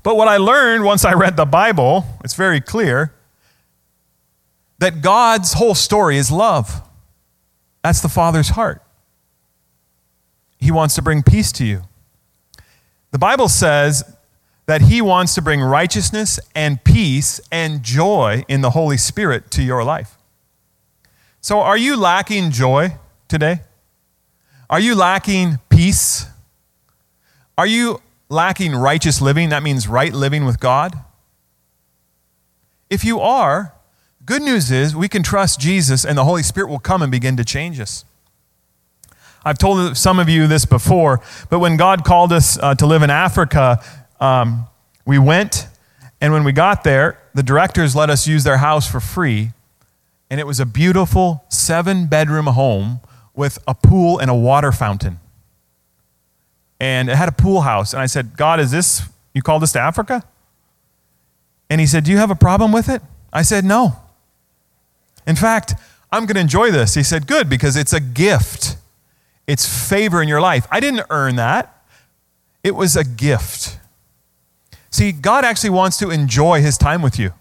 But 0.03 0.17
what 0.17 0.29
I 0.29 0.37
learned 0.37 0.85
once 0.85 1.05
I 1.05 1.15
read 1.15 1.37
the 1.37 1.47
Bible, 1.47 2.05
it's 2.23 2.35
very 2.35 2.61
clear 2.61 3.14
that 4.79 5.03
God's 5.03 5.55
whole 5.55 5.75
story 5.75 6.17
is 6.17 6.31
love. 6.31 6.83
That's 7.83 8.01
the 8.01 8.09
Father's 8.09 8.51
heart. 8.51 8.83
He 10.59 10.71
wants 10.71 10.95
to 10.95 11.03
bring 11.03 11.23
peace 11.23 11.53
to 11.53 11.65
you. 11.65 11.83
The 13.11 13.19
Bible 13.19 13.49
says 13.49 14.03
that 14.67 14.81
He 14.81 15.03
wants 15.03 15.35
to 15.35 15.43
bring 15.43 15.61
righteousness 15.61 16.41
and 16.55 16.83
peace 16.83 17.41
and 17.53 17.83
joy 17.83 18.45
in 18.49 18.63
the 18.63 18.71
Holy 18.71 18.97
Spirit 18.97 19.51
to 19.53 19.63
your 19.63 19.85
life. 19.85 20.17
So, 21.41 21.61
are 21.61 21.77
you 21.77 21.97
lacking 21.97 22.51
joy 22.51 22.97
today? 23.29 23.61
Are 24.71 24.81
you 24.81 24.95
lacking 24.95 25.59
peace? 25.69 26.27
Are 27.59 27.67
you 27.67 28.01
lacking 28.31 28.75
righteous 28.75 29.21
living? 29.21 29.51
That 29.51 29.63
means 29.63 29.87
right 29.87 30.13
living 30.13 30.47
with 30.47 30.59
God. 30.59 30.99
If 32.89 33.05
you 33.05 33.21
are, 33.21 33.74
good 34.25 34.43
news 34.43 34.71
is 34.71 34.95
we 34.95 35.09
can 35.09 35.23
trust 35.23 35.61
Jesus 35.61 36.05
and 36.05 36.17
the 36.17 36.25
Holy 36.25 36.43
Spirit 36.43 36.69
will 36.69 36.79
come 36.79 37.03
and 37.03 37.11
begin 37.11 37.37
to 37.37 37.45
change 37.45 37.81
us. 37.81 38.05
I've 39.45 39.59
told 39.59 39.97
some 39.97 40.19
of 40.19 40.29
you 40.29 40.47
this 40.47 40.65
before, 40.65 41.21
but 41.51 41.59
when 41.59 41.77
God 41.77 42.05
called 42.05 42.33
us 42.33 42.59
uh, 42.59 42.75
to 42.77 42.87
live 42.87 43.03
in 43.03 43.11
Africa, 43.11 43.83
um, 44.19 44.67
we 45.05 45.19
went, 45.19 45.69
and 46.21 46.33
when 46.33 46.45
we 46.45 46.53
got 46.53 46.83
there, 46.83 47.19
the 47.35 47.43
directors 47.43 47.95
let 47.95 48.09
us 48.09 48.27
use 48.27 48.45
their 48.45 48.57
house 48.57 48.91
for 48.91 49.01
free. 49.01 49.53
And 50.31 50.41
it 50.41 50.47
was 50.47 50.61
a 50.61 50.67
beautiful 50.67 51.45
seven 51.51 52.07
bedroom 52.07 52.47
home 52.47 53.01
with 53.35 53.59
a 53.69 53.75
pool 53.75 54.19
and 54.19 54.31
a 54.31 54.35
water 54.35 54.73
fountain 54.73 55.19
and 56.81 57.09
it 57.09 57.17
had 57.17 57.29
a 57.29 57.33
pool 57.33 57.63
house. 57.63 57.93
And 57.93 58.03
I 58.03 58.07
said, 58.07 58.37
God, 58.37 58.61
is 58.61 58.71
this, 58.71 59.03
you 59.33 59.41
called 59.41 59.63
this 59.63 59.73
to 59.73 59.81
Africa? 59.81 60.23
And 61.71 61.81
he 61.81 61.87
said, 61.87 62.05
Do 62.05 62.11
you 62.11 62.19
have 62.19 62.31
a 62.31 62.35
problem 62.35 62.73
with 62.73 62.89
it? 62.89 63.01
I 63.33 63.41
said, 63.41 63.65
No. 63.65 63.97
In 65.27 65.37
fact, 65.37 65.75
I'm 66.13 66.27
going 66.27 66.35
to 66.35 66.41
enjoy 66.41 66.71
this. 66.71 66.95
He 66.95 67.03
said, 67.03 67.27
Good, 67.27 67.49
because 67.49 67.77
it's 67.77 67.93
a 67.93 68.01
gift, 68.01 68.77
it's 69.47 69.67
favor 69.89 70.23
in 70.23 70.29
your 70.29 70.41
life. 70.41 70.67
I 70.71 70.81
didn't 70.81 71.07
earn 71.11 71.37
that, 71.37 71.85
it 72.63 72.75
was 72.75 72.97
a 72.97 73.05
gift. 73.05 73.79
See, 74.91 75.11
God 75.11 75.45
actually 75.45 75.71
wants 75.71 75.97
to 75.99 76.11
enjoy 76.11 76.61
his 76.61 76.79
time 76.79 77.03
with 77.03 77.19
you. 77.19 77.33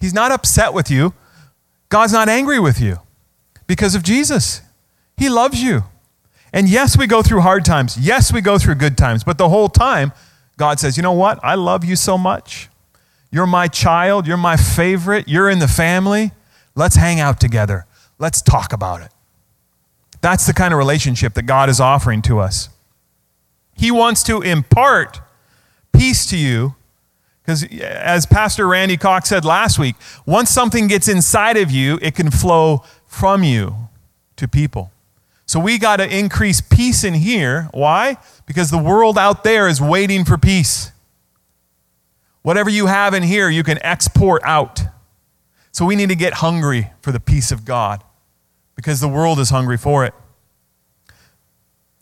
He's 0.00 0.14
not 0.14 0.30
upset 0.30 0.72
with 0.72 0.90
you. 0.90 1.12
God's 1.88 2.12
not 2.12 2.28
angry 2.28 2.60
with 2.60 2.80
you 2.80 3.00
because 3.66 3.94
of 3.94 4.02
Jesus. 4.04 4.60
He 5.16 5.28
loves 5.28 5.60
you. 5.60 5.84
And 6.52 6.68
yes, 6.68 6.96
we 6.96 7.06
go 7.06 7.22
through 7.22 7.40
hard 7.40 7.64
times. 7.64 7.98
Yes, 7.98 8.32
we 8.32 8.40
go 8.40 8.58
through 8.58 8.76
good 8.76 8.96
times. 8.96 9.24
But 9.24 9.38
the 9.38 9.48
whole 9.48 9.68
time, 9.68 10.12
God 10.56 10.78
says, 10.78 10.96
you 10.96 11.02
know 11.02 11.12
what? 11.12 11.40
I 11.42 11.56
love 11.56 11.84
you 11.84 11.96
so 11.96 12.16
much. 12.16 12.68
You're 13.30 13.46
my 13.46 13.68
child. 13.68 14.26
You're 14.26 14.36
my 14.36 14.56
favorite. 14.56 15.28
You're 15.28 15.50
in 15.50 15.58
the 15.58 15.68
family. 15.68 16.32
Let's 16.74 16.96
hang 16.96 17.20
out 17.20 17.40
together. 17.40 17.86
Let's 18.18 18.40
talk 18.42 18.72
about 18.72 19.02
it. 19.02 19.10
That's 20.20 20.46
the 20.46 20.52
kind 20.54 20.72
of 20.72 20.78
relationship 20.78 21.34
that 21.34 21.42
God 21.42 21.68
is 21.68 21.80
offering 21.80 22.22
to 22.22 22.38
us. 22.38 22.68
He 23.74 23.90
wants 23.90 24.22
to 24.24 24.42
impart 24.42 25.20
peace 25.92 26.26
to 26.26 26.36
you 26.36 26.74
because, 27.42 27.64
as 27.80 28.26
Pastor 28.26 28.66
Randy 28.66 28.96
Cox 28.96 29.28
said 29.28 29.44
last 29.44 29.78
week, 29.78 29.94
once 30.26 30.50
something 30.50 30.86
gets 30.86 31.08
inside 31.08 31.56
of 31.56 31.70
you, 31.70 31.98
it 32.02 32.14
can 32.14 32.30
flow 32.30 32.84
from 33.06 33.42
you 33.42 33.88
to 34.36 34.46
people. 34.46 34.90
So 35.46 35.58
we 35.58 35.78
got 35.78 35.96
to 35.96 36.16
increase 36.16 36.60
peace 36.60 37.04
in 37.04 37.14
here. 37.14 37.70
Why? 37.72 38.18
Because 38.44 38.70
the 38.70 38.78
world 38.78 39.16
out 39.16 39.44
there 39.44 39.66
is 39.66 39.80
waiting 39.80 40.26
for 40.26 40.36
peace. 40.36 40.92
Whatever 42.48 42.70
you 42.70 42.86
have 42.86 43.12
in 43.12 43.22
here, 43.22 43.50
you 43.50 43.62
can 43.62 43.78
export 43.82 44.40
out. 44.42 44.80
So 45.70 45.84
we 45.84 45.94
need 45.96 46.08
to 46.08 46.14
get 46.14 46.32
hungry 46.32 46.90
for 47.02 47.12
the 47.12 47.20
peace 47.20 47.52
of 47.52 47.66
God 47.66 48.02
because 48.74 49.02
the 49.02 49.08
world 49.08 49.38
is 49.38 49.50
hungry 49.50 49.76
for 49.76 50.06
it. 50.06 50.14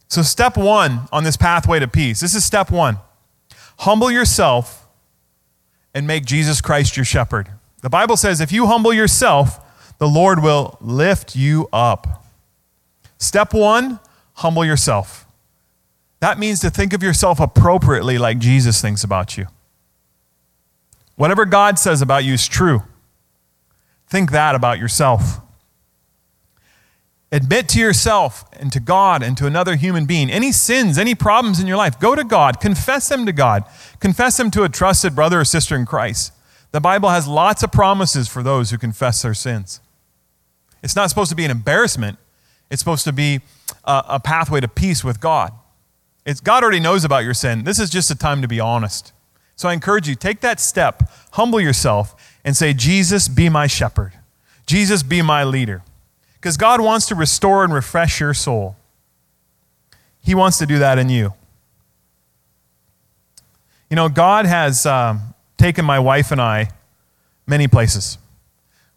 So, 0.06 0.22
step 0.22 0.56
one 0.56 1.08
on 1.10 1.24
this 1.24 1.36
pathway 1.36 1.80
to 1.80 1.88
peace 1.88 2.20
this 2.20 2.32
is 2.32 2.44
step 2.44 2.70
one 2.70 2.98
humble 3.78 4.08
yourself 4.08 4.86
and 5.92 6.06
make 6.06 6.24
Jesus 6.24 6.60
Christ 6.60 6.96
your 6.96 7.04
shepherd. 7.04 7.48
The 7.82 7.90
Bible 7.90 8.16
says 8.16 8.40
if 8.40 8.52
you 8.52 8.68
humble 8.68 8.92
yourself, 8.92 9.58
the 9.98 10.06
Lord 10.06 10.44
will 10.44 10.78
lift 10.80 11.34
you 11.34 11.68
up. 11.72 12.24
Step 13.18 13.52
one, 13.52 13.98
humble 14.34 14.64
yourself. 14.64 15.26
That 16.20 16.38
means 16.38 16.60
to 16.60 16.70
think 16.70 16.92
of 16.92 17.02
yourself 17.02 17.40
appropriately 17.40 18.16
like 18.16 18.38
Jesus 18.38 18.80
thinks 18.80 19.02
about 19.02 19.36
you. 19.36 19.48
Whatever 21.16 21.44
God 21.44 21.78
says 21.78 22.02
about 22.02 22.24
you 22.24 22.34
is 22.34 22.46
true. 22.46 22.82
Think 24.06 24.30
that 24.30 24.54
about 24.54 24.78
yourself. 24.78 25.40
Admit 27.32 27.68
to 27.70 27.80
yourself 27.80 28.44
and 28.52 28.72
to 28.72 28.78
God 28.78 29.22
and 29.22 29.36
to 29.36 29.46
another 29.46 29.74
human 29.74 30.06
being 30.06 30.30
any 30.30 30.52
sins, 30.52 30.96
any 30.96 31.14
problems 31.14 31.58
in 31.58 31.66
your 31.66 31.76
life. 31.76 31.98
Go 31.98 32.14
to 32.14 32.22
God, 32.22 32.60
confess 32.60 33.08
them 33.08 33.26
to 33.26 33.32
God, 33.32 33.64
confess 33.98 34.36
them 34.36 34.50
to 34.52 34.62
a 34.62 34.68
trusted 34.68 35.16
brother 35.16 35.40
or 35.40 35.44
sister 35.44 35.74
in 35.74 35.86
Christ. 35.86 36.32
The 36.70 36.80
Bible 36.80 37.08
has 37.08 37.26
lots 37.26 37.62
of 37.62 37.72
promises 37.72 38.28
for 38.28 38.42
those 38.42 38.70
who 38.70 38.78
confess 38.78 39.22
their 39.22 39.34
sins. 39.34 39.80
It's 40.82 40.94
not 40.94 41.08
supposed 41.08 41.30
to 41.30 41.36
be 41.36 41.44
an 41.44 41.50
embarrassment, 41.50 42.18
it's 42.70 42.80
supposed 42.80 43.04
to 43.04 43.12
be 43.12 43.40
a, 43.84 44.04
a 44.08 44.20
pathway 44.20 44.60
to 44.60 44.68
peace 44.68 45.02
with 45.02 45.20
God. 45.20 45.52
It's, 46.24 46.40
God 46.40 46.62
already 46.62 46.80
knows 46.80 47.04
about 47.04 47.24
your 47.24 47.34
sin. 47.34 47.64
This 47.64 47.78
is 47.78 47.90
just 47.90 48.10
a 48.10 48.14
time 48.14 48.42
to 48.42 48.48
be 48.48 48.60
honest. 48.60 49.12
So 49.56 49.68
I 49.68 49.72
encourage 49.72 50.08
you, 50.08 50.14
take 50.14 50.40
that 50.40 50.60
step, 50.60 51.10
humble 51.32 51.60
yourself, 51.60 52.14
and 52.44 52.56
say, 52.56 52.72
Jesus, 52.72 53.28
be 53.28 53.48
my 53.48 53.66
shepherd. 53.66 54.12
Jesus, 54.66 55.02
be 55.02 55.22
my 55.22 55.44
leader. 55.44 55.82
Because 56.34 56.56
God 56.56 56.80
wants 56.80 57.06
to 57.06 57.14
restore 57.14 57.64
and 57.64 57.72
refresh 57.72 58.20
your 58.20 58.34
soul. 58.34 58.76
He 60.22 60.34
wants 60.34 60.58
to 60.58 60.66
do 60.66 60.78
that 60.78 60.98
in 60.98 61.08
you. 61.08 61.32
You 63.88 63.96
know, 63.96 64.08
God 64.08 64.46
has 64.46 64.84
um, 64.84 65.34
taken 65.56 65.84
my 65.84 65.98
wife 65.98 66.30
and 66.30 66.40
I 66.40 66.70
many 67.46 67.66
places. 67.66 68.18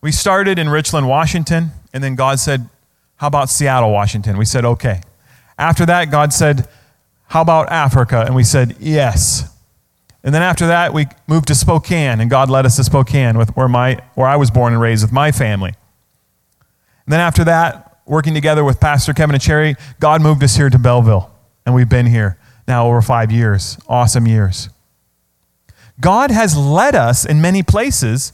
We 0.02 0.12
started 0.12 0.60
in 0.60 0.70
Richland, 0.70 1.08
Washington, 1.08 1.72
and 1.94 2.04
then 2.04 2.16
God 2.16 2.40
said, 2.40 2.70
how 3.20 3.28
about 3.28 3.50
Seattle, 3.50 3.92
Washington? 3.92 4.38
We 4.38 4.46
said, 4.46 4.64
Okay. 4.66 5.02
After 5.58 5.86
that, 5.86 6.10
God 6.10 6.32
said, 6.32 6.70
How 7.28 7.42
about 7.42 7.70
Africa? 7.70 8.24
And 8.26 8.34
we 8.34 8.44
said, 8.44 8.78
Yes. 8.80 9.54
And 10.24 10.36
then 10.36 10.42
after 10.42 10.68
that, 10.68 10.94
we 10.94 11.08
moved 11.28 11.48
to 11.48 11.56
Spokane, 11.56 12.20
and 12.20 12.30
God 12.30 12.50
led 12.50 12.66
us 12.66 12.76
to 12.76 12.84
Spokane, 12.84 13.38
with 13.38 13.56
where, 13.56 13.70
my, 13.70 14.02
where 14.16 14.28
I 14.28 14.36
was 14.36 14.52
born 14.52 14.74
and 14.74 14.82
raised 14.82 15.04
with 15.04 15.14
my 15.14 15.32
family. 15.32 15.74
And 17.06 17.14
then 17.14 17.20
after 17.20 17.44
that, 17.46 18.00
working 18.06 18.34
together 18.34 18.64
with 18.64 18.80
Pastor 18.80 19.14
Kevin 19.14 19.36
and 19.36 19.42
Cherry, 19.42 19.76
God 20.00 20.22
moved 20.22 20.44
us 20.44 20.56
here 20.56 20.70
to 20.70 20.78
Belleville, 20.78 21.32
and 21.66 21.74
we've 21.74 21.90
been 21.90 22.06
here 22.06 22.38
now 22.68 22.88
over 22.88 23.02
five 23.02 23.32
years. 23.32 23.78
Awesome 23.88 24.28
years. 24.28 24.70
God 26.02 26.32
has 26.32 26.58
led 26.58 26.96
us 26.96 27.26
in 27.26 27.42
many 27.42 27.64
places 27.64 28.34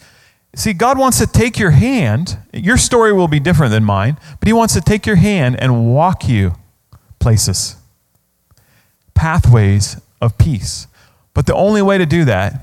See, 0.55 0.71
God 0.71 0.97
wants 0.97 1.19
to 1.19 1.27
take 1.27 1.59
your 1.59 1.71
hand. 1.71 2.37
Your 2.53 2.77
story 2.77 3.11
will 3.11 3.27
be 3.27 3.41
different 3.41 3.71
than 3.71 3.83
mine, 3.83 4.17
but 4.39 4.47
He 4.47 4.53
wants 4.53 4.73
to 4.73 4.81
take 4.81 5.05
your 5.05 5.17
hand 5.17 5.57
and 5.59 5.93
walk 5.93 6.29
you 6.29 6.53
places, 7.19 7.75
pathways 9.13 10.01
of 10.21 10.37
peace. 10.37 10.87
But 11.35 11.45
the 11.45 11.53
only 11.53 11.83
way 11.83 11.99
to 11.99 12.07
do 12.07 12.25
that 12.25 12.59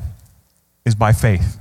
is 0.84 0.96
by 0.96 1.12
faith. 1.12 1.60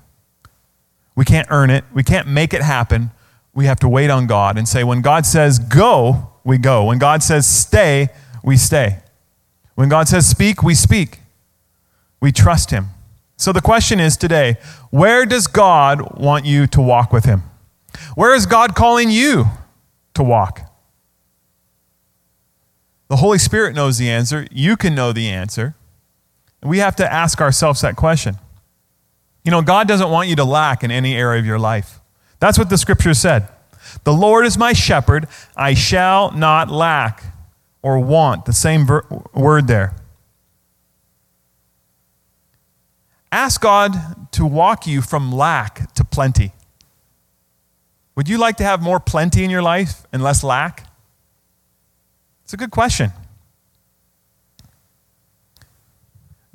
We 1.16 1.26
can't 1.26 1.48
earn 1.52 1.70
it, 1.70 1.84
we 1.94 2.02
can't 2.02 2.28
make 2.28 2.56
it 2.56 2.64
happen. 2.64 3.12
we 3.54 3.66
have 3.66 3.80
to 3.82 3.90
wait 3.90 4.10
on 4.10 4.28
God 4.28 4.58
and 4.58 4.66
say, 4.66 4.82
when 4.84 5.02
God 5.02 5.26
says 5.26 5.60
go, 5.60 6.32
we 6.44 6.58
go. 6.58 6.86
When 6.86 6.98
God 6.98 7.22
says 7.22 7.46
stay, 7.46 8.08
we 8.44 8.56
stay. 8.56 9.00
When 9.76 9.90
God 9.90 10.08
says 10.08 10.26
speak, 10.26 10.64
we 10.64 10.74
speak. 10.74 11.20
We 12.22 12.32
trust 12.32 12.72
Him. 12.72 12.88
So 13.36 13.52
the 13.52 13.62
question 13.62 14.00
is 14.00 14.16
today 14.16 14.56
where 14.90 15.26
does 15.26 15.48
God 15.48 16.18
want 16.18 16.46
you 16.46 16.66
to 16.68 16.82
walk 16.82 17.12
with 17.12 17.26
Him? 17.26 17.44
Where 18.16 18.34
is 18.34 18.46
God 18.46 18.74
calling 18.74 19.10
you 19.10 19.46
to 20.14 20.24
walk? 20.24 20.62
The 23.10 23.18
Holy 23.18 23.38
Spirit 23.38 23.76
knows 23.76 23.98
the 23.98 24.10
answer. 24.10 24.48
You 24.50 24.78
can 24.78 24.96
know 24.96 25.12
the 25.12 25.28
answer. 25.28 25.76
We 26.64 26.80
have 26.80 26.96
to 26.98 27.12
ask 27.12 27.42
ourselves 27.42 27.82
that 27.82 27.96
question. 27.96 28.38
You 29.44 29.52
know, 29.52 29.62
God 29.62 29.88
doesn't 29.88 30.10
want 30.10 30.30
you 30.30 30.36
to 30.36 30.44
lack 30.44 30.84
in 30.84 30.92
any 30.92 31.16
area 31.16 31.40
of 31.40 31.46
your 31.46 31.60
life. 31.60 32.00
That's 32.40 32.58
what 32.58 32.70
the 32.70 32.78
scripture 32.78 33.14
said. 33.14 33.48
The 34.04 34.14
Lord 34.14 34.46
is 34.46 34.58
my 34.58 34.74
shepherd, 34.74 35.28
I 35.56 35.74
shall 35.74 36.32
not 36.32 36.70
lack 36.70 37.24
or 37.82 38.00
want. 38.00 38.46
The 38.46 38.54
same 38.54 38.86
ver- 38.86 39.06
word 39.34 39.68
there. 39.68 39.96
Ask 43.32 43.62
God 43.62 44.32
to 44.34 44.46
walk 44.46 44.86
you 44.86 45.02
from 45.02 45.32
lack 45.32 45.94
to 45.96 46.04
plenty. 46.04 46.52
Would 48.16 48.28
you 48.28 48.38
like 48.38 48.58
to 48.58 48.64
have 48.64 48.82
more 48.82 49.00
plenty 49.00 49.44
in 49.44 49.50
your 49.50 49.62
life 49.62 50.06
and 50.12 50.22
less 50.22 50.44
lack? 50.44 50.86
It's 52.44 52.54
a 52.54 52.58
good 52.58 52.72
question. 52.72 53.12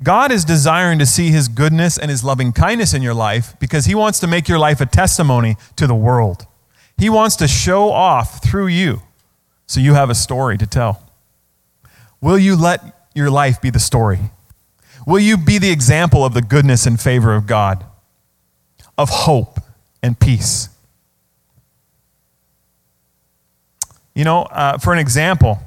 God 0.03 0.31
is 0.31 0.45
desiring 0.45 0.99
to 0.99 1.05
see 1.05 1.29
his 1.29 1.47
goodness 1.47 1.97
and 1.97 2.11
his 2.11 2.23
loving 2.23 2.51
kindness 2.51 2.93
in 2.93 3.01
your 3.01 3.15
life 3.15 3.55
because 3.59 3.85
he 3.85 3.95
wants 3.95 4.19
to 4.19 4.27
make 4.27 4.47
your 4.47 4.59
life 4.59 4.79
a 4.79 4.85
testimony 4.85 5.55
to 5.75 5.87
the 5.87 5.95
world. 5.95 6.45
He 6.97 7.09
wants 7.09 7.35
to 7.37 7.47
show 7.47 7.91
off 7.91 8.43
through 8.43 8.67
you 8.67 9.01
so 9.65 9.79
you 9.79 9.95
have 9.95 10.09
a 10.09 10.15
story 10.15 10.57
to 10.57 10.67
tell. 10.67 11.03
Will 12.21 12.37
you 12.37 12.55
let 12.55 13.09
your 13.13 13.29
life 13.29 13.61
be 13.61 13.69
the 13.69 13.79
story? 13.79 14.19
Will 15.05 15.19
you 15.19 15.37
be 15.37 15.57
the 15.57 15.71
example 15.71 16.25
of 16.25 16.33
the 16.33 16.41
goodness 16.41 16.85
and 16.85 16.99
favor 16.99 17.33
of 17.33 17.47
God, 17.47 17.85
of 18.97 19.09
hope 19.09 19.59
and 20.03 20.19
peace? 20.19 20.69
You 24.13 24.23
know, 24.23 24.43
uh, 24.43 24.77
for 24.77 24.93
an 24.93 24.99
example, 24.99 25.59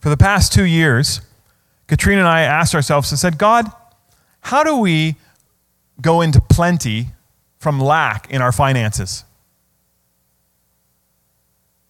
for 0.00 0.08
the 0.08 0.16
past 0.16 0.52
two 0.52 0.64
years, 0.64 1.20
Katrina 1.86 2.20
and 2.20 2.28
I 2.28 2.42
asked 2.42 2.74
ourselves 2.74 3.10
and 3.12 3.18
said, 3.18 3.38
God, 3.38 3.70
how 4.40 4.62
do 4.62 4.78
we 4.78 5.16
go 6.00 6.20
into 6.20 6.40
plenty 6.40 7.08
from 7.58 7.80
lack 7.80 8.30
in 8.30 8.42
our 8.42 8.52
finances? 8.52 9.24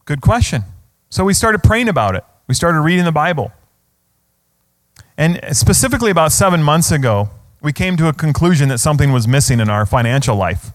Good 0.05 0.21
question. 0.21 0.63
So 1.11 1.25
we 1.25 1.35
started 1.35 1.63
praying 1.63 1.89
about 1.89 2.15
it. 2.15 2.25
We 2.47 2.55
started 2.55 2.81
reading 2.81 3.05
the 3.05 3.13
Bible. 3.13 3.53
And 5.19 5.41
specifically, 5.53 6.11
about 6.11 6.33
seven 6.33 6.63
months 6.63 6.93
ago, 6.93 7.31
we 7.63 7.73
came 7.73 7.97
to 7.97 8.09
a 8.09 8.13
conclusion 8.13 8.69
that 8.69 8.79
something 8.79 9.13
was 9.13 9.27
missing 9.27 9.61
in 9.61 9.71
our 9.71 9.87
financial 9.87 10.37
life. 10.37 10.71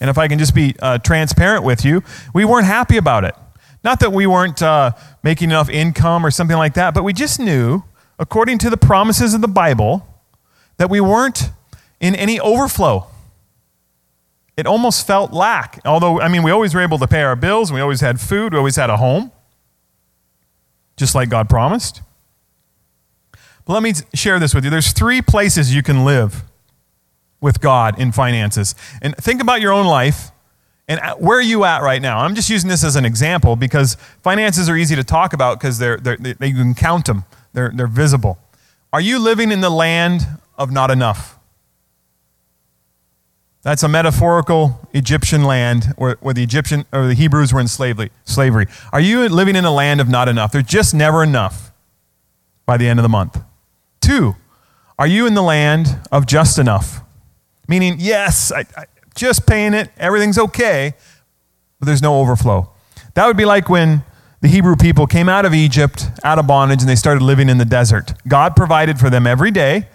And 0.00 0.10
if 0.10 0.18
I 0.18 0.28
can 0.28 0.38
just 0.38 0.54
be 0.54 0.74
uh, 0.80 0.98
transparent 0.98 1.64
with 1.64 1.84
you, 1.84 2.02
we 2.34 2.44
weren't 2.44 2.66
happy 2.66 2.96
about 2.96 3.24
it. 3.24 3.34
Not 3.82 4.00
that 4.00 4.12
we 4.12 4.26
weren't 4.26 4.62
uh, 4.62 4.92
making 5.22 5.50
enough 5.50 5.70
income 5.70 6.24
or 6.24 6.30
something 6.30 6.56
like 6.56 6.74
that, 6.74 6.94
but 6.94 7.04
we 7.04 7.12
just 7.12 7.40
knew 7.40 7.82
according 8.18 8.58
to 8.58 8.70
the 8.70 8.76
promises 8.76 9.34
of 9.34 9.40
the 9.40 9.48
Bible, 9.48 10.06
that 10.76 10.90
we 10.90 11.00
weren't 11.00 11.50
in 12.00 12.14
any 12.14 12.40
overflow. 12.40 13.06
It 14.56 14.66
almost 14.66 15.06
felt 15.06 15.32
lack. 15.32 15.80
Although, 15.84 16.20
I 16.20 16.28
mean, 16.28 16.42
we 16.42 16.50
always 16.50 16.74
were 16.74 16.80
able 16.80 16.98
to 16.98 17.06
pay 17.06 17.22
our 17.22 17.36
bills, 17.36 17.72
we 17.72 17.80
always 17.80 18.00
had 18.00 18.20
food, 18.20 18.52
we 18.52 18.58
always 18.58 18.76
had 18.76 18.90
a 18.90 18.96
home, 18.96 19.32
just 20.96 21.14
like 21.14 21.28
God 21.28 21.48
promised. 21.48 22.02
But 23.64 23.72
let 23.72 23.82
me 23.82 23.94
share 24.14 24.38
this 24.38 24.54
with 24.54 24.64
you. 24.64 24.70
There's 24.70 24.92
three 24.92 25.22
places 25.22 25.74
you 25.74 25.82
can 25.82 26.04
live 26.04 26.44
with 27.40 27.60
God 27.60 27.98
in 27.98 28.12
finances. 28.12 28.74
And 29.02 29.16
think 29.16 29.40
about 29.40 29.60
your 29.60 29.72
own 29.72 29.86
life 29.86 30.30
and 30.86 31.00
where 31.18 31.38
are 31.38 31.42
you 31.42 31.64
at 31.64 31.82
right 31.82 32.00
now? 32.02 32.18
I'm 32.18 32.34
just 32.34 32.50
using 32.50 32.68
this 32.68 32.84
as 32.84 32.96
an 32.96 33.04
example 33.04 33.56
because 33.56 33.96
finances 34.22 34.68
are 34.68 34.76
easy 34.76 34.94
to 34.96 35.04
talk 35.04 35.32
about 35.32 35.58
because 35.58 35.78
they're, 35.78 35.96
they're, 35.96 36.16
they, 36.18 36.46
you 36.46 36.54
can 36.54 36.74
count 36.74 37.06
them 37.06 37.24
they're, 37.54 37.72
they're 37.74 37.86
visible. 37.86 38.38
Are 38.92 39.00
you 39.00 39.18
living 39.18 39.50
in 39.50 39.60
the 39.60 39.70
land 39.70 40.26
of 40.58 40.70
not 40.70 40.90
enough? 40.90 41.38
That's 43.62 43.82
a 43.82 43.88
metaphorical 43.88 44.86
Egyptian 44.92 45.42
land 45.42 45.94
where, 45.96 46.18
where 46.20 46.34
the 46.34 46.42
Egyptian 46.42 46.84
or 46.92 47.06
the 47.06 47.14
Hebrews 47.14 47.50
were 47.50 47.60
in 47.60 47.68
slavery, 47.68 48.10
slavery. 48.24 48.66
Are 48.92 49.00
you 49.00 49.26
living 49.30 49.56
in 49.56 49.64
a 49.64 49.70
land 49.70 50.02
of 50.02 50.08
not 50.08 50.28
enough? 50.28 50.52
There's 50.52 50.66
just 50.66 50.92
never 50.94 51.22
enough 51.22 51.72
by 52.66 52.76
the 52.76 52.86
end 52.86 52.98
of 52.98 53.02
the 53.02 53.08
month. 53.08 53.42
Two, 54.02 54.36
are 54.98 55.06
you 55.06 55.26
in 55.26 55.32
the 55.32 55.42
land 55.42 55.98
of 56.12 56.26
just 56.26 56.58
enough? 56.58 57.00
Meaning, 57.66 57.96
yes, 57.98 58.52
I, 58.52 58.66
I 58.76 58.84
just 59.14 59.46
paying 59.46 59.72
it, 59.72 59.90
everything's 59.96 60.38
okay, 60.38 60.92
but 61.78 61.86
there's 61.86 62.02
no 62.02 62.20
overflow. 62.20 62.70
That 63.14 63.26
would 63.26 63.36
be 63.36 63.46
like 63.46 63.70
when 63.70 64.02
the 64.44 64.50
Hebrew 64.50 64.76
people 64.76 65.06
came 65.06 65.26
out 65.26 65.46
of 65.46 65.54
Egypt, 65.54 66.04
out 66.22 66.38
of 66.38 66.46
bondage, 66.46 66.82
and 66.82 66.88
they 66.88 66.96
started 66.96 67.22
living 67.22 67.48
in 67.48 67.56
the 67.56 67.64
desert. 67.64 68.12
God 68.28 68.54
provided 68.54 68.98
for 68.98 69.08
them 69.08 69.26
every 69.26 69.50
day. 69.50 69.88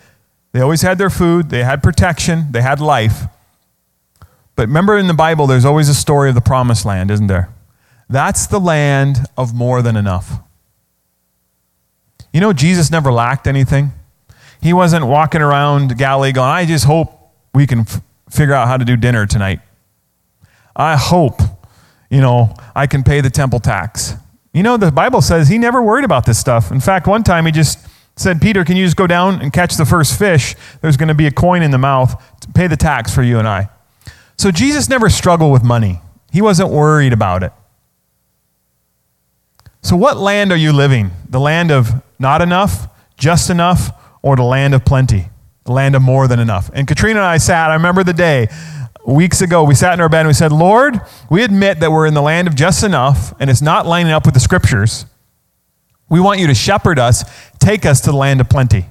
They 0.54 0.60
always 0.60 0.82
had 0.82 0.98
their 0.98 1.12
food, 1.12 1.52
they 1.52 1.64
had 1.64 1.84
protection, 1.84 2.48
they 2.50 2.64
had 2.64 2.80
life. 2.80 3.26
But 4.56 4.70
remember 4.70 4.98
in 4.98 5.06
the 5.06 5.14
Bible, 5.14 5.46
there's 5.46 5.66
always 5.66 5.88
a 5.88 5.94
story 5.94 6.30
of 6.30 6.36
the 6.36 6.42
promised 6.42 6.84
land, 6.84 7.12
isn't 7.12 7.28
there? 7.28 7.50
That's 8.10 8.48
the 8.48 8.60
land 8.60 9.20
of 9.38 9.54
more 9.54 9.84
than 9.84 9.96
enough. 9.96 10.40
You 12.34 12.42
know, 12.42 12.52
Jesus 12.52 12.90
never 12.90 13.12
lacked 13.12 13.46
anything. 13.46 13.92
He 14.60 14.74
wasn't 14.74 15.06
walking 15.06 15.44
around 15.44 15.96
Galilee 15.96 16.32
going, 16.32 16.50
I 16.50 16.66
just 16.66 16.86
hope 16.86 17.36
we 17.54 17.68
can 17.68 17.82
f- 17.82 18.02
figure 18.32 18.56
out 18.56 18.68
how 18.68 18.78
to 18.78 18.84
do 18.84 18.98
dinner 18.98 19.28
tonight. 19.28 19.60
I 20.76 20.98
hope, 20.98 21.40
you 22.10 22.20
know, 22.20 22.56
I 22.76 22.88
can 22.88 23.04
pay 23.04 23.22
the 23.22 23.30
temple 23.30 23.60
tax. 23.60 24.16
You 24.54 24.64
know, 24.64 24.78
the 24.78 24.92
Bible 24.92 25.22
says 25.22 25.48
he 25.48 25.58
never 25.58 25.82
worried 25.82 26.06
about 26.06 26.26
this 26.26 26.40
stuff. 26.40 26.72
In 26.72 26.80
fact, 26.80 27.08
one 27.08 27.24
time 27.24 27.46
he 27.46 27.52
just 27.52 27.88
said, 28.16 28.42
Peter, 28.42 28.66
can 28.66 28.76
you 28.76 28.86
just 28.86 28.98
go 28.98 29.08
down 29.08 29.42
and 29.42 29.54
catch 29.54 29.76
the 29.76 29.86
first 29.86 30.18
fish? 30.18 30.56
There's 30.82 30.98
going 30.98 31.08
to 31.08 31.14
be 31.14 31.28
a 31.28 31.32
coin 31.32 31.62
in 31.62 31.72
the 31.72 31.78
mouth 31.78 32.22
to 32.42 32.52
pay 32.52 32.68
the 32.68 32.78
tax 32.78 33.14
for 33.14 33.24
you 33.24 33.38
and 33.38 33.48
I. 33.48 33.70
So 34.38 34.52
Jesus 34.52 34.90
never 34.90 35.10
struggled 35.10 35.52
with 35.52 35.64
money, 35.64 36.02
he 36.32 36.42
wasn't 36.42 36.70
worried 36.70 37.14
about 37.14 37.44
it. 37.44 37.52
So, 39.82 39.96
what 39.96 40.18
land 40.18 40.52
are 40.52 40.58
you 40.58 40.74
living? 40.74 41.12
The 41.30 41.40
land 41.40 41.72
of 41.72 42.04
not 42.20 42.42
enough, 42.42 42.88
just 43.18 43.50
enough, 43.50 43.92
or 44.22 44.36
the 44.36 44.44
land 44.44 44.74
of 44.74 44.84
plenty? 44.84 45.30
The 45.64 45.72
land 45.72 45.96
of 45.96 46.02
more 46.02 46.28
than 46.28 46.40
enough. 46.40 46.70
And 46.74 46.88
Katrina 46.88 47.20
and 47.20 47.26
I 47.26 47.38
sat, 47.38 47.72
I 47.72 47.76
remember 47.76 48.04
the 48.04 48.14
day 48.14 48.50
weeks 49.16 49.42
ago, 49.42 49.64
we 49.64 49.76
sat 49.76 49.94
in 49.94 50.02
our 50.02 50.10
bed 50.10 50.22
and 50.22 50.28
we 50.28 50.34
said, 50.34 50.52
Lord, 50.52 51.00
we 51.30 51.44
admit 51.44 51.80
that 51.80 51.92
we're 51.92 52.06
in 52.06 52.14
the 52.14 52.22
land 52.22 52.48
of 52.48 52.56
just 52.56 52.84
enough 52.84 53.34
and 53.40 53.50
it's 53.50 53.62
not 53.62 53.86
lining 53.86 54.12
up 54.12 54.26
with 54.26 54.34
the 54.34 54.40
scriptures. 54.40 55.06
We 56.10 56.20
want 56.20 56.40
you 56.40 56.48
to 56.48 56.56
shepherd 56.56 57.00
us, 57.00 57.24
take 57.60 57.86
us 57.86 58.02
to 58.02 58.12
the 58.12 58.18
land 58.18 58.42
of 58.42 58.50
plenty. 58.50 58.86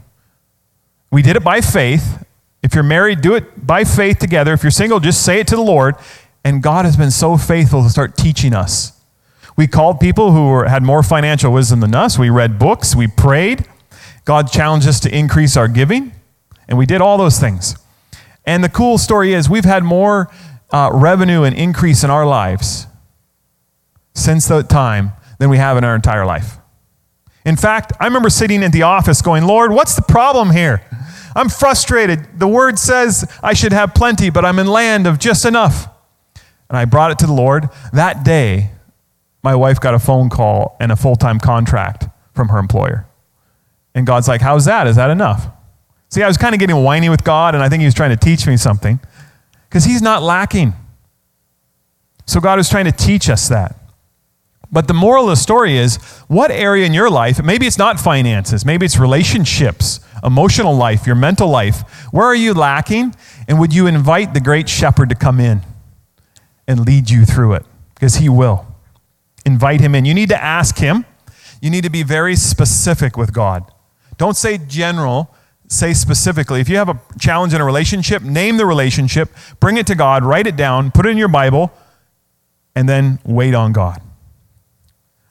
We 1.11 1.23
did 1.23 1.37
it 1.37 1.45
by 1.45 1.61
faith. 1.61 2.25
If 2.63 2.75
you're 2.75 2.85
married, 2.85 3.21
do 3.21 3.35
it 3.35 3.67
by 3.67 3.85
faith 3.85 4.19
together. 4.19 4.53
If 4.53 4.63
you're 4.63 4.71
single, 4.71 5.01
just 5.01 5.25
say 5.25 5.41
it 5.41 5.47
to 5.49 5.57
the 5.57 5.63
Lord. 5.63 5.97
And 6.45 6.63
God 6.63 6.85
has 6.85 6.97
been 6.97 7.11
so 7.11 7.37
faithful 7.37 7.83
to 7.83 7.91
start 7.91 8.17
teaching 8.17 8.55
us. 8.55 8.93
We 9.57 9.67
called 9.67 9.99
people 9.99 10.33
who 10.33 10.49
were, 10.49 10.67
had 10.67 10.83
more 10.83 11.03
financial 11.03 11.53
wisdom 11.53 11.81
than 11.81 11.95
us. 11.95 12.19
We 12.19 12.31
read 12.31 12.59
books. 12.59 12.95
We 12.95 13.09
prayed. 13.09 13.67
God 14.25 14.53
challenged 14.53 14.87
us 14.87 15.01
to 15.01 15.17
increase 15.17 15.57
our 15.57 15.67
giving. 15.67 16.13
And 16.69 16.79
we 16.79 16.87
did 16.87 17.01
all 17.01 17.19
those 17.19 17.41
things. 17.41 17.77
And 18.49 18.65
the 18.65 18.71
cool 18.71 18.97
story 18.97 19.35
is 19.35 19.51
we've 19.51 19.67
had 19.67 19.85
more 19.85 20.33
uh, 20.71 20.89
revenue 20.95 21.43
and 21.43 21.55
increase 21.55 22.03
in 22.03 22.09
our 22.09 22.25
lives 22.25 22.87
since 24.15 24.49
that 24.49 24.71
time 24.71 25.13
than 25.39 25.51
we 25.51 25.59
have 25.59 25.77
in 25.77 25.85
our 25.85 25.95
entire 25.95 26.25
life. 26.25 26.57
In 27.45 27.57
fact, 27.57 27.93
I 28.01 28.07
remember 28.07 28.31
sitting 28.31 28.63
in 28.63 28.71
the 28.71 28.85
office 28.85 29.21
going, 29.21 29.45
Lord, 29.45 29.71
what's 29.71 29.95
the 29.97 30.03
problem 30.03 30.51
here? 30.51 30.83
I'm 31.37 31.51
frustrated. 31.51 32.41
The 32.41 32.49
word 32.49 32.79
says 32.79 33.31
I 33.43 33.53
should 33.53 33.75
have 33.75 33.93
plenty, 33.93 34.31
but 34.31 34.47
I'm 34.47 34.59
in 34.59 34.67
land 34.67 35.07
of 35.07 35.19
just 35.19 35.45
enough. 35.45 35.87
And 36.71 36.79
I 36.79 36.87
brought 36.87 37.11
it 37.11 37.19
to 37.19 37.27
the 37.27 37.35
Lord. 37.35 37.69
That 37.93 38.25
day, 38.25 38.71
my 39.43 39.57
wife 39.57 39.79
got 39.79 39.93
a 39.93 39.99
phone 39.99 40.31
call 40.31 40.75
and 40.81 40.91
a 40.91 40.97
full 40.97 41.17
time 41.17 41.39
contract 41.39 42.07
from 42.33 42.49
her 42.49 42.59
employer. 42.59 43.07
And 43.95 44.07
God's 44.07 44.27
like, 44.27 44.41
How's 44.41 44.65
that? 44.65 44.87
Is 44.87 44.97
that 44.97 45.11
enough? 45.11 45.49
See, 46.09 46.23
I 46.23 46.27
was 46.27 46.37
kind 46.37 46.55
of 46.55 46.59
getting 46.59 46.77
whiny 46.77 47.09
with 47.09 47.25
God, 47.25 47.55
and 47.55 47.63
I 47.63 47.69
think 47.69 47.81
He 47.81 47.87
was 47.87 47.95
trying 47.95 48.11
to 48.11 48.17
teach 48.17 48.47
me 48.47 48.57
something 48.57 49.01
because 49.69 49.85
He's 49.85 50.03
not 50.03 50.23
lacking. 50.23 50.75
So 52.27 52.41
God 52.41 52.59
was 52.59 52.69
trying 52.69 52.87
to 52.87 52.93
teach 52.93 53.29
us 53.29 53.49
that. 53.49 53.77
But 54.71 54.87
the 54.87 54.95
moral 54.95 55.25
of 55.25 55.31
the 55.31 55.37
story 55.37 55.79
is 55.79 55.97
what 56.29 56.51
area 56.51 56.85
in 56.85 56.93
your 56.93 57.09
life, 57.09 57.43
maybe 57.43 57.67
it's 57.67 57.79
not 57.79 57.99
finances, 57.99 58.67
maybe 58.67 58.85
it's 58.85 58.99
relationships, 58.99 60.01
emotional 60.23 60.75
life, 60.75 61.07
your 61.07 61.17
mental 61.17 61.49
life, 61.49 61.81
where 62.13 62.27
are 62.27 62.35
you 62.35 62.53
lacking? 62.53 63.15
And 63.47 63.59
would 63.59 63.75
you 63.75 63.87
invite 63.87 64.35
the 64.35 64.41
great 64.41 64.69
shepherd 64.69 65.09
to 65.09 65.15
come 65.15 65.41
in 65.41 65.63
and 66.67 66.81
lead 66.81 67.09
you 67.09 67.25
through 67.25 67.55
it? 67.55 67.65
because 67.99 68.17
He 68.17 68.29
will. 68.29 68.65
Invite 69.45 69.81
Him 69.81 69.95
in. 69.95 70.05
You 70.05 70.15
need 70.15 70.29
to 70.29 70.43
ask 70.43 70.79
Him. 70.79 71.05
You 71.61 71.71
need 71.71 71.83
to 71.83 71.91
be 71.91 72.05
very 72.05 72.37
specific 72.37 73.17
with 73.17 73.33
God. 73.33 73.65
Don't 74.17 74.37
say 74.37 74.59
general, 74.59 75.35
say 75.69 75.93
specifically. 75.93 76.61
If 76.61 76.69
you 76.69 76.77
have 76.77 76.89
a 76.89 77.01
challenge 77.19 77.55
in 77.55 77.61
a 77.61 77.65
relationship, 77.65 78.23
name 78.23 78.57
the 78.57 78.67
relationship, 78.67 79.31
bring 79.61 79.77
it 79.77 79.87
to 79.87 79.95
God, 79.95 80.25
write 80.25 80.47
it 80.47 80.57
down, 80.57 80.91
put 80.91 81.07
it 81.07 81.11
in 81.11 81.19
your 81.19 81.29
Bible, 81.29 81.73
and 82.75 82.89
then 82.89 83.19
wait 83.25 83.55
on 83.55 83.73
God. 83.73 84.03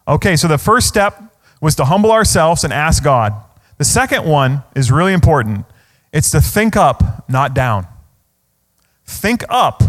Okay, 0.08 0.36
so 0.36 0.48
the 0.48 0.58
first 0.58 0.88
step 0.88 1.22
was 1.60 1.76
to 1.76 1.86
humble 1.86 2.12
ourselves 2.12 2.64
and 2.64 2.72
ask 2.72 3.04
God. 3.04 3.34
The 3.78 3.86
second 3.86 4.26
one 4.26 4.64
is 4.76 4.92
really 4.92 5.14
important 5.14 5.66
it's 6.14 6.32
to 6.32 6.42
think 6.42 6.76
up, 6.76 7.30
not 7.30 7.54
down. 7.54 7.86
Think 9.06 9.44
up, 9.50 9.84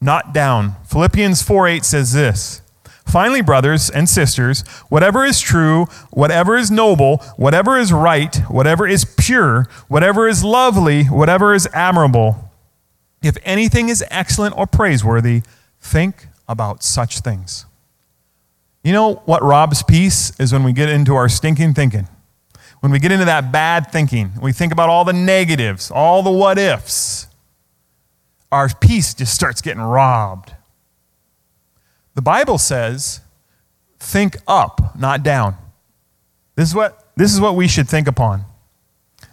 not 0.00 0.32
down. 0.32 0.76
Philippians 0.86 1.42
4 1.42 1.68
8 1.68 1.84
says 1.84 2.12
this. 2.12 2.61
Finally, 3.06 3.42
brothers 3.42 3.90
and 3.90 4.08
sisters, 4.08 4.62
whatever 4.88 5.24
is 5.24 5.40
true, 5.40 5.86
whatever 6.10 6.56
is 6.56 6.70
noble, 6.70 7.18
whatever 7.36 7.76
is 7.76 7.92
right, 7.92 8.36
whatever 8.48 8.86
is 8.86 9.04
pure, 9.04 9.66
whatever 9.88 10.28
is 10.28 10.42
lovely, 10.44 11.04
whatever 11.04 11.54
is 11.54 11.68
admirable, 11.74 12.50
if 13.22 13.36
anything 13.44 13.88
is 13.88 14.04
excellent 14.10 14.56
or 14.56 14.66
praiseworthy, 14.66 15.42
think 15.80 16.28
about 16.48 16.82
such 16.82 17.20
things. 17.20 17.66
You 18.82 18.92
know 18.92 19.14
what 19.26 19.42
robs 19.42 19.82
peace 19.82 20.32
is 20.40 20.52
when 20.52 20.64
we 20.64 20.72
get 20.72 20.88
into 20.88 21.14
our 21.14 21.28
stinking 21.28 21.74
thinking. 21.74 22.08
When 22.80 22.90
we 22.90 22.98
get 22.98 23.12
into 23.12 23.26
that 23.26 23.52
bad 23.52 23.92
thinking, 23.92 24.32
we 24.42 24.52
think 24.52 24.72
about 24.72 24.88
all 24.88 25.04
the 25.04 25.12
negatives, 25.12 25.90
all 25.90 26.22
the 26.22 26.32
what 26.32 26.58
ifs, 26.58 27.28
our 28.50 28.68
peace 28.68 29.14
just 29.14 29.34
starts 29.34 29.60
getting 29.60 29.82
robbed. 29.82 30.52
The 32.14 32.22
Bible 32.22 32.58
says, 32.58 33.20
think 33.98 34.36
up, 34.46 34.98
not 34.98 35.22
down. 35.22 35.56
This 36.56 36.68
is 36.68 36.74
what, 36.74 37.06
this 37.16 37.32
is 37.32 37.40
what 37.40 37.54
we 37.54 37.68
should 37.68 37.88
think 37.88 38.06
upon. 38.06 38.44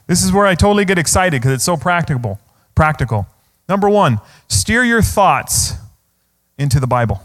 This 0.08 0.24
is 0.24 0.32
where 0.32 0.46
I 0.46 0.56
totally 0.56 0.86
get 0.86 0.98
excited 0.98 1.42
because 1.42 1.54
it's 1.54 1.64
so 1.64 1.78
practical. 1.78 2.40
Practical. 2.76 3.28
Number 3.68 3.90
one, 3.90 4.20
steer 4.48 4.84
your 4.84 5.02
thoughts 5.02 5.74
into 6.58 6.80
the 6.80 6.88
Bible 6.88 7.22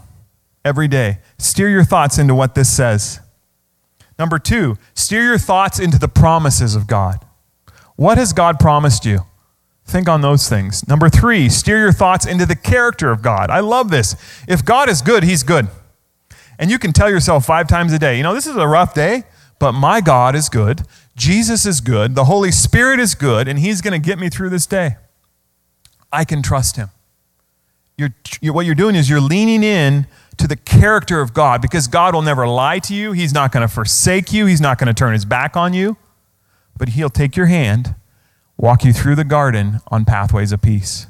every 0.63 0.87
day. 0.87 1.19
Steer 1.37 1.69
your 1.69 1.83
thoughts 1.83 2.17
into 2.17 2.35
what 2.35 2.55
this 2.55 2.69
says. 2.69 3.19
Number 4.19 4.39
two, 4.39 4.77
steer 4.93 5.23
your 5.23 5.37
thoughts 5.37 5.79
into 5.79 5.97
the 5.97 6.07
promises 6.07 6.75
of 6.75 6.87
God. 6.87 7.25
What 7.95 8.17
has 8.17 8.33
God 8.33 8.59
promised 8.59 9.05
you? 9.05 9.21
Think 9.85 10.09
on 10.09 10.21
those 10.21 10.49
things. 10.49 10.87
Number 10.87 11.09
three, 11.09 11.47
steer 11.47 11.77
your 11.79 11.91
thoughts 11.91 12.25
into 12.25 12.45
the 12.45 12.55
character 12.55 13.11
of 13.11 13.21
God. 13.21 13.49
I 13.49 13.59
love 13.59 13.91
this. 13.91 14.15
If 14.47 14.65
God 14.65 14.89
is 14.89 15.01
good, 15.01 15.23
He's 15.23 15.43
good. 15.43 15.67
And 16.57 16.71
you 16.71 16.79
can 16.79 16.91
tell 16.91 17.09
yourself 17.09 17.45
five 17.45 17.67
times 17.67 17.93
a 17.93 17.99
day, 17.99 18.17
you 18.17 18.23
know, 18.23 18.33
this 18.33 18.47
is 18.47 18.55
a 18.55 18.67
rough 18.67 18.93
day, 18.93 19.23
but 19.59 19.73
my 19.73 20.01
God 20.01 20.35
is 20.35 20.49
good. 20.49 20.81
Jesus 21.15 21.65
is 21.65 21.81
good. 21.81 22.15
The 22.15 22.25
Holy 22.25 22.51
Spirit 22.51 22.99
is 22.99 23.13
good, 23.15 23.47
and 23.47 23.59
He's 23.59 23.81
going 23.81 23.99
to 23.99 24.05
get 24.05 24.19
me 24.19 24.29
through 24.29 24.49
this 24.49 24.65
day. 24.65 24.97
I 26.11 26.25
can 26.25 26.41
trust 26.41 26.77
Him. 26.77 26.89
You're, 27.97 28.15
you're, 28.41 28.53
what 28.53 28.65
you're 28.65 28.75
doing 28.75 28.95
is 28.95 29.09
you're 29.09 29.21
leaning 29.21 29.63
in 29.63 30.07
to 30.37 30.47
the 30.47 30.55
character 30.55 31.21
of 31.21 31.33
God 31.33 31.61
because 31.61 31.87
God 31.87 32.13
will 32.13 32.21
never 32.21 32.47
lie 32.47 32.79
to 32.79 32.93
you. 32.93 33.13
He's 33.13 33.33
not 33.33 33.51
going 33.51 33.65
to 33.65 33.73
forsake 33.73 34.33
you. 34.33 34.45
He's 34.45 34.59
not 34.59 34.77
going 34.77 34.87
to 34.87 34.93
turn 34.93 35.13
his 35.13 35.25
back 35.25 35.55
on 35.55 35.73
you. 35.73 35.95
But 36.77 36.89
He'll 36.89 37.09
take 37.09 37.35
your 37.35 37.45
hand, 37.45 37.95
walk 38.57 38.83
you 38.83 38.93
through 38.93 39.15
the 39.15 39.23
garden 39.23 39.81
on 39.87 40.05
pathways 40.05 40.51
of 40.51 40.61
peace. 40.61 41.07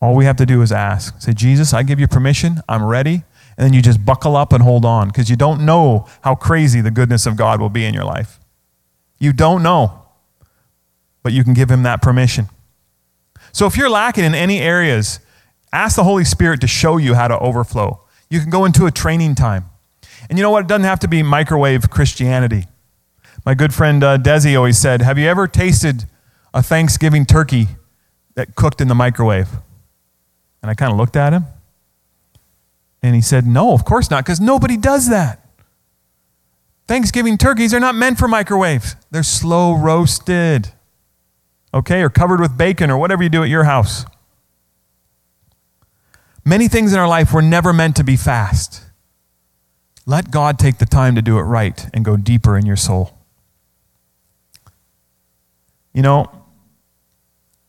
All 0.00 0.14
we 0.14 0.24
have 0.24 0.36
to 0.36 0.46
do 0.46 0.62
is 0.62 0.72
ask. 0.72 1.20
Say, 1.20 1.32
Jesus, 1.32 1.74
I 1.74 1.82
give 1.82 2.00
you 2.00 2.08
permission. 2.08 2.60
I'm 2.68 2.84
ready. 2.84 3.22
And 3.56 3.66
then 3.66 3.72
you 3.72 3.82
just 3.82 4.04
buckle 4.04 4.36
up 4.36 4.52
and 4.52 4.62
hold 4.62 4.84
on 4.84 5.08
because 5.08 5.28
you 5.28 5.36
don't 5.36 5.64
know 5.66 6.06
how 6.22 6.34
crazy 6.34 6.80
the 6.80 6.90
goodness 6.90 7.26
of 7.26 7.36
God 7.36 7.60
will 7.60 7.68
be 7.68 7.84
in 7.84 7.92
your 7.92 8.04
life. 8.04 8.38
You 9.18 9.32
don't 9.34 9.62
know, 9.62 10.02
but 11.22 11.32
you 11.32 11.44
can 11.44 11.52
give 11.52 11.70
Him 11.70 11.82
that 11.82 12.00
permission. 12.00 12.48
So 13.52 13.66
if 13.66 13.76
you're 13.76 13.90
lacking 13.90 14.24
in 14.24 14.34
any 14.34 14.60
areas, 14.60 15.20
Ask 15.72 15.96
the 15.96 16.04
Holy 16.04 16.24
Spirit 16.24 16.60
to 16.62 16.66
show 16.66 16.96
you 16.96 17.14
how 17.14 17.28
to 17.28 17.38
overflow. 17.38 18.02
You 18.28 18.40
can 18.40 18.50
go 18.50 18.64
into 18.64 18.86
a 18.86 18.90
training 18.90 19.36
time. 19.36 19.66
And 20.28 20.38
you 20.38 20.42
know 20.42 20.50
what? 20.50 20.64
It 20.64 20.68
doesn't 20.68 20.84
have 20.84 21.00
to 21.00 21.08
be 21.08 21.22
microwave 21.22 21.90
Christianity. 21.90 22.64
My 23.44 23.54
good 23.54 23.72
friend 23.72 24.04
uh, 24.04 24.18
Desi 24.18 24.56
always 24.56 24.78
said, 24.78 25.02
Have 25.02 25.18
you 25.18 25.26
ever 25.26 25.46
tasted 25.46 26.04
a 26.52 26.62
Thanksgiving 26.62 27.24
turkey 27.24 27.68
that 28.34 28.54
cooked 28.54 28.80
in 28.80 28.88
the 28.88 28.94
microwave? 28.94 29.48
And 30.62 30.70
I 30.70 30.74
kind 30.74 30.92
of 30.92 30.98
looked 30.98 31.16
at 31.16 31.32
him. 31.32 31.44
And 33.02 33.14
he 33.14 33.22
said, 33.22 33.46
No, 33.46 33.72
of 33.72 33.84
course 33.84 34.10
not, 34.10 34.24
because 34.24 34.40
nobody 34.40 34.76
does 34.76 35.08
that. 35.08 35.46
Thanksgiving 36.86 37.38
turkeys 37.38 37.72
are 37.72 37.80
not 37.80 37.94
meant 37.94 38.18
for 38.18 38.28
microwaves, 38.28 38.96
they're 39.10 39.22
slow 39.22 39.74
roasted, 39.74 40.72
okay, 41.72 42.02
or 42.02 42.10
covered 42.10 42.40
with 42.40 42.58
bacon 42.58 42.90
or 42.90 42.98
whatever 42.98 43.22
you 43.22 43.28
do 43.28 43.42
at 43.42 43.48
your 43.48 43.64
house. 43.64 44.04
Many 46.44 46.68
things 46.68 46.92
in 46.92 46.98
our 46.98 47.08
life 47.08 47.32
were 47.32 47.42
never 47.42 47.72
meant 47.72 47.96
to 47.96 48.04
be 48.04 48.16
fast. 48.16 48.84
Let 50.04 50.30
God 50.30 50.58
take 50.58 50.78
the 50.78 50.86
time 50.86 51.14
to 51.14 51.22
do 51.22 51.38
it 51.38 51.42
right 51.42 51.88
and 51.94 52.04
go 52.04 52.16
deeper 52.16 52.58
in 52.58 52.66
your 52.66 52.76
soul. 52.76 53.19
You 55.92 56.02
know, 56.02 56.30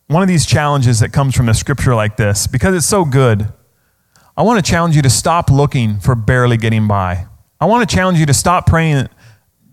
one 0.07 0.21
of 0.21 0.27
these 0.27 0.45
challenges 0.45 0.99
that 0.99 1.13
comes 1.13 1.35
from 1.35 1.49
a 1.49 1.53
scripture 1.53 1.95
like 1.95 2.17
this, 2.17 2.45
because 2.47 2.75
it's 2.75 2.85
so 2.85 3.05
good, 3.05 3.51
I 4.35 4.43
want 4.43 4.63
to 4.63 4.69
challenge 4.71 4.95
you 4.95 5.01
to 5.01 5.09
stop 5.09 5.49
looking 5.49 5.99
for 5.99 6.15
barely 6.15 6.57
getting 6.57 6.87
by. 6.87 7.27
I 7.59 7.65
want 7.65 7.87
to 7.87 7.95
challenge 7.95 8.19
you 8.19 8.25
to 8.25 8.33
stop 8.33 8.65
praying 8.65 9.07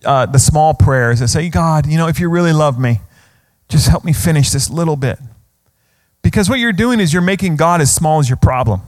uh, 0.05 0.27
the 0.27 0.39
small 0.39 0.75
prayers 0.75 1.21
and 1.21 1.29
say, 1.29 1.49
God, 1.49 1.87
you 1.87 1.97
know, 1.97 2.07
if 2.07 2.21
you 2.21 2.31
really 2.31 2.53
love 2.53 2.79
me, 2.79 3.01
just 3.69 3.89
help 3.89 4.05
me 4.05 4.13
finish 4.13 4.51
this 4.51 4.71
little 4.71 4.97
bit. 4.97 5.19
Because 6.23 6.49
what 6.49 6.59
you're 6.59 6.73
doing 6.73 7.01
is 7.01 7.13
you're 7.13 7.23
making 7.23 7.57
God 7.57 7.81
as 7.81 7.93
small 7.93 8.19
as 8.19 8.29
your 8.29 8.37
problem. 8.37 8.83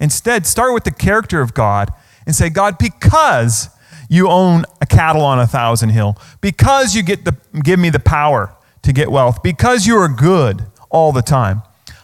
Instead, 0.00 0.46
start 0.46 0.74
with 0.74 0.84
the 0.84 0.90
character 0.90 1.40
of 1.40 1.54
God 1.54 1.90
and 2.26 2.34
say, 2.34 2.50
God, 2.50 2.78
because 2.78 3.68
you 4.14 4.28
own 4.28 4.64
a 4.80 4.86
cattle 4.86 5.22
on 5.22 5.38
a 5.38 5.46
thousand 5.46 5.90
hill, 5.90 6.16
because 6.40 6.94
you 6.94 7.02
get 7.02 7.24
the, 7.24 7.36
give 7.62 7.78
me 7.78 7.90
the 7.90 8.00
power 8.00 8.54
to 8.82 8.92
get 8.92 9.10
wealth, 9.10 9.42
because 9.42 9.86
you 9.86 9.96
are 9.96 10.08
good 10.08 10.64
all 10.90 11.12
the 11.12 11.22
time, 11.22 11.62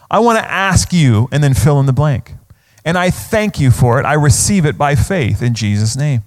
I 0.09 0.19
want 0.19 0.37
to 0.39 0.51
ask 0.51 0.91
you 0.91 1.29
and 1.31 1.43
then 1.43 1.53
fill 1.53 1.79
in 1.79 1.85
the 1.85 1.93
blank. 1.93 2.33
And 2.83 2.97
I 2.97 3.09
thank 3.09 3.59
you 3.59 3.71
for 3.71 3.99
it. 3.99 4.05
I 4.05 4.13
receive 4.13 4.65
it 4.65 4.77
by 4.77 4.95
faith 4.95 5.41
in 5.41 5.53
Jesus' 5.53 5.95
name. 5.95 6.23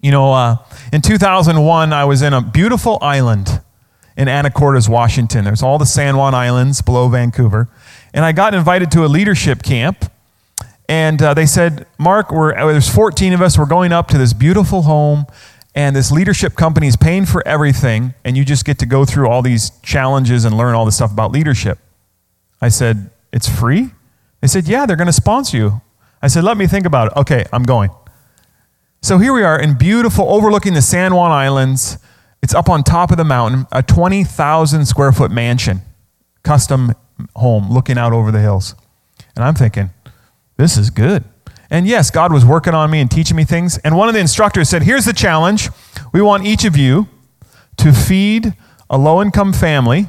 You 0.00 0.10
know, 0.10 0.32
uh, 0.32 0.56
in 0.92 1.02
2001, 1.02 1.92
I 1.92 2.04
was 2.04 2.22
in 2.22 2.32
a 2.32 2.40
beautiful 2.40 2.98
island 3.00 3.60
in 4.16 4.28
Anacortes, 4.28 4.88
Washington. 4.88 5.44
There's 5.44 5.62
all 5.62 5.78
the 5.78 5.86
San 5.86 6.16
Juan 6.16 6.34
Islands 6.34 6.82
below 6.82 7.08
Vancouver. 7.08 7.68
And 8.12 8.24
I 8.24 8.32
got 8.32 8.54
invited 8.54 8.90
to 8.92 9.04
a 9.04 9.06
leadership 9.06 9.62
camp. 9.62 10.10
And 10.92 11.22
uh, 11.22 11.32
they 11.32 11.46
said, 11.46 11.86
Mark, 11.96 12.30
uh, 12.30 12.52
there's 12.66 12.90
14 12.90 13.32
of 13.32 13.40
us. 13.40 13.56
We're 13.56 13.64
going 13.64 13.92
up 13.92 14.08
to 14.08 14.18
this 14.18 14.34
beautiful 14.34 14.82
home. 14.82 15.24
And 15.74 15.96
this 15.96 16.12
leadership 16.12 16.54
company 16.54 16.86
is 16.86 16.96
paying 16.96 17.24
for 17.24 17.42
everything. 17.48 18.12
And 18.26 18.36
you 18.36 18.44
just 18.44 18.66
get 18.66 18.78
to 18.80 18.84
go 18.84 19.06
through 19.06 19.26
all 19.26 19.40
these 19.40 19.70
challenges 19.80 20.44
and 20.44 20.54
learn 20.54 20.74
all 20.74 20.84
this 20.84 20.96
stuff 20.96 21.10
about 21.10 21.32
leadership. 21.32 21.78
I 22.60 22.68
said, 22.68 23.08
It's 23.32 23.48
free? 23.48 23.92
They 24.42 24.48
said, 24.48 24.68
Yeah, 24.68 24.84
they're 24.84 24.96
going 24.96 25.06
to 25.06 25.14
sponsor 25.14 25.56
you. 25.56 25.80
I 26.20 26.28
said, 26.28 26.44
Let 26.44 26.58
me 26.58 26.66
think 26.66 26.84
about 26.84 27.06
it. 27.06 27.16
Okay, 27.20 27.46
I'm 27.54 27.62
going. 27.62 27.88
So 29.00 29.16
here 29.16 29.32
we 29.32 29.44
are 29.44 29.58
in 29.58 29.78
beautiful, 29.78 30.28
overlooking 30.28 30.74
the 30.74 30.82
San 30.82 31.14
Juan 31.14 31.30
Islands. 31.30 31.96
It's 32.42 32.54
up 32.54 32.68
on 32.68 32.82
top 32.82 33.10
of 33.10 33.16
the 33.16 33.24
mountain, 33.24 33.66
a 33.72 33.82
20,000 33.82 34.84
square 34.84 35.12
foot 35.12 35.30
mansion, 35.30 35.80
custom 36.42 36.92
home, 37.34 37.72
looking 37.72 37.96
out 37.96 38.12
over 38.12 38.30
the 38.30 38.40
hills. 38.40 38.74
And 39.34 39.42
I'm 39.42 39.54
thinking, 39.54 39.88
this 40.62 40.76
is 40.76 40.90
good. 40.90 41.24
And 41.70 41.88
yes, 41.88 42.10
God 42.12 42.32
was 42.32 42.44
working 42.44 42.72
on 42.72 42.88
me 42.88 43.00
and 43.00 43.10
teaching 43.10 43.36
me 43.36 43.44
things. 43.44 43.78
And 43.78 43.96
one 43.96 44.06
of 44.06 44.14
the 44.14 44.20
instructors 44.20 44.68
said, 44.68 44.84
Here's 44.84 45.06
the 45.06 45.12
challenge. 45.12 45.70
We 46.12 46.22
want 46.22 46.46
each 46.46 46.64
of 46.64 46.76
you 46.76 47.08
to 47.78 47.92
feed 47.92 48.54
a 48.88 48.96
low 48.96 49.20
income 49.20 49.52
family. 49.52 50.06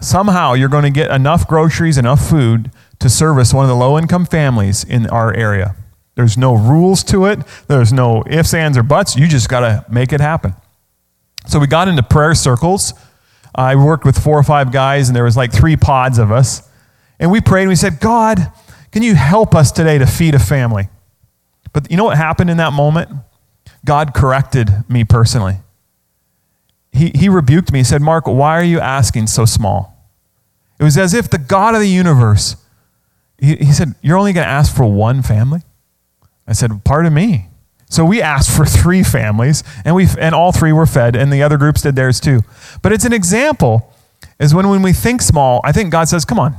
Somehow 0.00 0.54
you're 0.54 0.70
going 0.70 0.84
to 0.84 0.90
get 0.90 1.10
enough 1.10 1.46
groceries, 1.46 1.98
enough 1.98 2.26
food 2.26 2.70
to 3.00 3.10
service 3.10 3.52
one 3.52 3.64
of 3.64 3.68
the 3.68 3.76
low 3.76 3.98
income 3.98 4.24
families 4.24 4.82
in 4.82 5.06
our 5.08 5.34
area. 5.34 5.76
There's 6.14 6.38
no 6.38 6.54
rules 6.54 7.04
to 7.04 7.26
it, 7.26 7.40
there's 7.68 7.92
no 7.92 8.24
ifs, 8.26 8.54
ands, 8.54 8.78
or 8.78 8.82
buts. 8.82 9.14
You 9.14 9.28
just 9.28 9.50
got 9.50 9.60
to 9.60 9.84
make 9.92 10.14
it 10.14 10.20
happen. 10.22 10.54
So 11.46 11.58
we 11.58 11.66
got 11.66 11.88
into 11.88 12.02
prayer 12.02 12.34
circles. 12.34 12.94
I 13.54 13.76
worked 13.76 14.06
with 14.06 14.18
four 14.18 14.38
or 14.38 14.42
five 14.42 14.72
guys, 14.72 15.10
and 15.10 15.16
there 15.16 15.24
was 15.24 15.36
like 15.36 15.52
three 15.52 15.76
pods 15.76 16.16
of 16.16 16.32
us. 16.32 16.66
And 17.18 17.30
we 17.30 17.42
prayed 17.42 17.62
and 17.62 17.68
we 17.68 17.76
said, 17.76 18.00
God, 18.00 18.38
can 18.92 19.02
you 19.02 19.14
help 19.14 19.54
us 19.54 19.72
today 19.72 19.98
to 19.98 20.06
feed 20.06 20.34
a 20.34 20.38
family? 20.38 20.88
But 21.72 21.90
you 21.90 21.96
know 21.96 22.04
what 22.04 22.16
happened 22.16 22.50
in 22.50 22.58
that 22.58 22.72
moment? 22.72 23.10
God 23.84 24.14
corrected 24.14 24.70
me 24.88 25.04
personally. 25.04 25.56
He, 26.92 27.10
he 27.14 27.28
rebuked 27.28 27.72
me. 27.72 27.80
He 27.80 27.84
said, 27.84 28.02
Mark, 28.02 28.26
why 28.26 28.58
are 28.58 28.64
you 28.64 28.78
asking 28.78 29.26
so 29.28 29.44
small? 29.44 29.96
It 30.78 30.84
was 30.84 30.98
as 30.98 31.14
if 31.14 31.30
the 31.30 31.38
God 31.38 31.74
of 31.74 31.80
the 31.80 31.88
universe 31.88 32.56
he, 33.42 33.56
he 33.56 33.72
said, 33.72 33.94
You're 34.00 34.16
only 34.16 34.32
going 34.32 34.46
to 34.46 34.50
ask 34.50 34.74
for 34.74 34.86
one 34.86 35.20
family? 35.20 35.62
I 36.46 36.52
said, 36.52 36.84
Pardon 36.84 37.12
me. 37.12 37.48
So 37.90 38.04
we 38.06 38.22
asked 38.22 38.56
for 38.56 38.64
three 38.64 39.02
families, 39.02 39.62
and, 39.84 39.94
we, 39.94 40.06
and 40.18 40.34
all 40.34 40.50
three 40.50 40.72
were 40.72 40.86
fed, 40.86 41.14
and 41.14 41.30
the 41.30 41.42
other 41.42 41.58
groups 41.58 41.82
did 41.82 41.94
theirs 41.94 42.20
too. 42.20 42.40
But 42.80 42.92
it's 42.92 43.04
an 43.04 43.12
example, 43.12 43.92
is 44.40 44.54
when, 44.54 44.68
when 44.70 44.80
we 44.80 44.94
think 44.94 45.20
small, 45.20 45.60
I 45.62 45.72
think 45.72 45.90
God 45.90 46.08
says, 46.08 46.24
Come 46.24 46.38
on, 46.38 46.56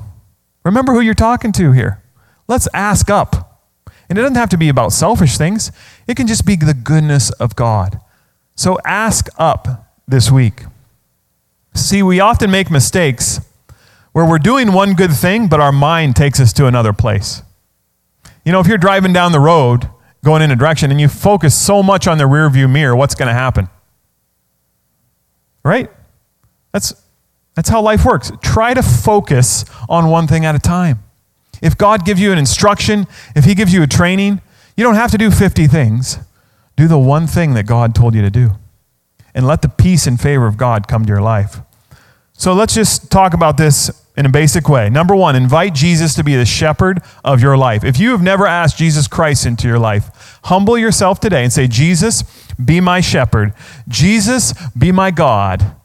remember 0.66 0.94
who 0.94 1.00
you're 1.00 1.14
talking 1.14 1.54
to 1.54 1.72
here. 1.72 2.03
Let's 2.48 2.68
ask 2.74 3.10
up. 3.10 3.62
And 4.10 4.18
it 4.18 4.22
doesn't 4.22 4.36
have 4.36 4.50
to 4.50 4.58
be 4.58 4.70
about 4.70 4.92
selfish 4.92 5.38
things, 5.38 5.72
it 6.08 6.16
can 6.16 6.28
just 6.28 6.46
be 6.46 6.56
the 6.56 6.74
goodness 6.74 7.32
of 7.32 7.56
God. 7.56 8.00
So 8.56 8.78
ask 8.86 9.28
up 9.38 9.88
this 10.08 10.30
week. 10.30 10.64
See, 11.74 12.04
we 12.04 12.20
often 12.20 12.52
make 12.52 12.70
mistakes 12.70 13.40
where 14.12 14.26
we're 14.26 14.38
doing 14.38 14.74
one 14.74 14.94
good 14.94 15.12
thing, 15.12 15.48
but 15.48 15.60
our 15.60 15.72
mind 15.72 16.16
takes 16.16 16.40
us 16.40 16.54
to 16.54 16.68
another 16.68 16.94
place. 16.94 17.42
You 18.46 18.52
know, 18.52 18.60
if 18.60 18.68
you're 18.68 18.78
driving 18.78 19.14
down 19.14 19.32
the 19.32 19.40
road 19.40 19.90
going 20.24 20.42
in 20.42 20.52
a 20.52 20.56
direction 20.56 20.92
and 20.92 21.02
you 21.02 21.08
focus 21.08 21.56
so 21.56 21.82
much 21.82 22.08
on 22.08 22.18
the 22.18 22.26
rearview 22.26 22.70
mirror, 22.72 22.96
what's 22.96 23.16
going 23.16 23.28
to 23.28 23.34
happen? 23.34 23.70
Right? 25.64 25.90
That's, 26.72 26.94
that's 27.56 27.70
how 27.70 27.82
life 27.82 28.06
works. 28.06 28.32
Try 28.42 28.74
to 28.74 28.84
focus 28.84 29.66
on 29.90 30.10
one 30.10 30.28
thing 30.28 30.46
at 30.46 30.56
a 30.56 30.60
time. 30.60 31.04
If 31.64 31.78
God 31.78 32.06
gives 32.06 32.20
you 32.20 32.32
an 32.32 32.38
instruction, 32.38 33.08
if 33.36 33.46
He 33.46 33.56
gives 33.56 33.74
you 33.74 33.82
a 33.82 33.88
training, 33.88 34.42
you 34.76 34.84
don't 34.84 34.96
have 34.96 35.12
to 35.12 35.18
do 35.18 35.32
50 35.32 35.66
things. 35.68 36.20
Do 36.76 36.88
the 36.88 37.00
one 37.00 37.26
thing 37.26 37.54
that 37.54 37.66
God 37.66 37.96
told 37.96 38.14
you 38.14 38.22
to 38.22 38.30
do. 38.30 38.52
And 39.34 39.48
let 39.48 39.62
the 39.62 39.70
peace 39.70 40.06
and 40.06 40.20
favor 40.20 40.46
of 40.46 40.58
God 40.58 40.88
come 40.88 41.06
to 41.06 41.10
your 41.10 41.22
life. 41.22 41.62
So 42.34 42.54
let's 42.54 42.76
just 42.76 43.10
talk 43.10 43.34
about 43.34 43.56
this 43.56 43.90
in 44.18 44.26
a 44.26 44.30
basic 44.30 44.68
way. 44.68 44.90
Number 44.90 45.16
one, 45.16 45.36
invite 45.38 45.74
Jesus 45.74 46.14
to 46.16 46.24
be 46.24 46.36
the 46.36 46.46
shepherd 46.46 47.02
of 47.24 47.42
your 47.42 47.58
life. 47.58 47.84
If 47.84 47.98
you 47.98 48.12
have 48.12 48.22
never 48.22 48.46
asked 48.46 48.78
Jesus 48.78 49.08
Christ 49.08 49.46
into 49.46 49.68
your 49.68 49.80
life, 49.80 50.40
humble 50.44 50.78
yourself 50.78 51.22
today 51.22 51.44
and 51.44 51.54
say, 51.54 51.68
Jesus, 51.68 52.24
be 52.64 52.82
my 52.82 53.00
shepherd. 53.00 53.54
Jesus, 53.88 54.54
be 54.78 54.92
my 54.92 55.12
God. 55.12 55.76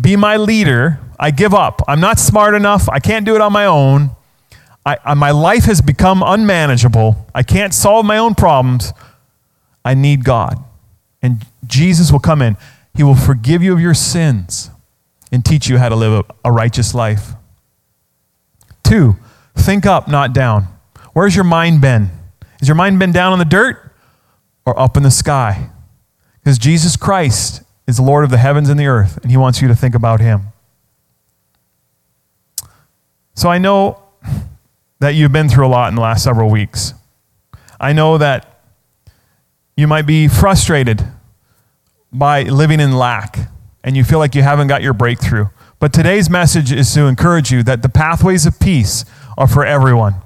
Be 0.00 0.16
my 0.16 0.36
leader. 0.36 0.98
I 1.20 1.30
give 1.30 1.52
up. 1.52 1.82
I'm 1.86 2.00
not 2.00 2.18
smart 2.18 2.54
enough. 2.54 2.88
I 2.88 3.00
can't 3.00 3.26
do 3.26 3.34
it 3.34 3.40
on 3.40 3.52
my 3.52 3.66
own. 3.66 4.15
I, 4.86 4.98
I, 5.04 5.14
my 5.14 5.32
life 5.32 5.64
has 5.64 5.82
become 5.82 6.22
unmanageable. 6.24 7.26
I 7.34 7.42
can't 7.42 7.74
solve 7.74 8.06
my 8.06 8.18
own 8.18 8.36
problems. 8.36 8.92
I 9.84 9.94
need 9.94 10.24
God. 10.24 10.64
And 11.20 11.44
Jesus 11.66 12.12
will 12.12 12.20
come 12.20 12.40
in. 12.40 12.56
He 12.94 13.02
will 13.02 13.16
forgive 13.16 13.64
you 13.64 13.72
of 13.72 13.80
your 13.80 13.94
sins 13.94 14.70
and 15.32 15.44
teach 15.44 15.68
you 15.68 15.78
how 15.78 15.88
to 15.88 15.96
live 15.96 16.24
a, 16.44 16.48
a 16.48 16.52
righteous 16.52 16.94
life. 16.94 17.32
Two, 18.84 19.16
think 19.56 19.84
up, 19.84 20.06
not 20.06 20.32
down. 20.32 20.68
Where's 21.12 21.34
your 21.34 21.44
mind 21.44 21.80
been? 21.80 22.10
Has 22.60 22.68
your 22.68 22.76
mind 22.76 23.00
been 23.00 23.10
down 23.10 23.32
on 23.32 23.40
the 23.40 23.44
dirt 23.44 23.92
or 24.64 24.78
up 24.78 24.96
in 24.96 25.02
the 25.02 25.10
sky? 25.10 25.70
Because 26.38 26.58
Jesus 26.58 26.96
Christ 26.96 27.62
is 27.88 27.96
the 27.96 28.02
Lord 28.02 28.22
of 28.22 28.30
the 28.30 28.38
heavens 28.38 28.68
and 28.68 28.78
the 28.78 28.86
earth, 28.86 29.18
and 29.18 29.32
He 29.32 29.36
wants 29.36 29.60
you 29.60 29.66
to 29.66 29.74
think 29.74 29.96
about 29.96 30.20
Him. 30.20 30.52
So 33.34 33.48
I 33.48 33.58
know 33.58 34.00
that 34.98 35.10
you've 35.14 35.32
been 35.32 35.48
through 35.48 35.66
a 35.66 35.68
lot 35.68 35.88
in 35.88 35.94
the 35.94 36.00
last 36.00 36.24
several 36.24 36.50
weeks. 36.50 36.94
I 37.78 37.92
know 37.92 38.18
that 38.18 38.60
you 39.76 39.86
might 39.86 40.06
be 40.06 40.28
frustrated 40.28 41.04
by 42.12 42.44
living 42.44 42.80
in 42.80 42.92
lack 42.96 43.38
and 43.84 43.96
you 43.96 44.04
feel 44.04 44.18
like 44.18 44.34
you 44.34 44.42
haven't 44.42 44.68
got 44.68 44.82
your 44.82 44.94
breakthrough. 44.94 45.46
But 45.78 45.92
today's 45.92 46.30
message 46.30 46.72
is 46.72 46.92
to 46.94 47.02
encourage 47.02 47.52
you 47.52 47.62
that 47.64 47.82
the 47.82 47.88
pathways 47.88 48.46
of 48.46 48.58
peace 48.58 49.04
are 49.36 49.46
for 49.46 49.66
everyone. 49.66 50.16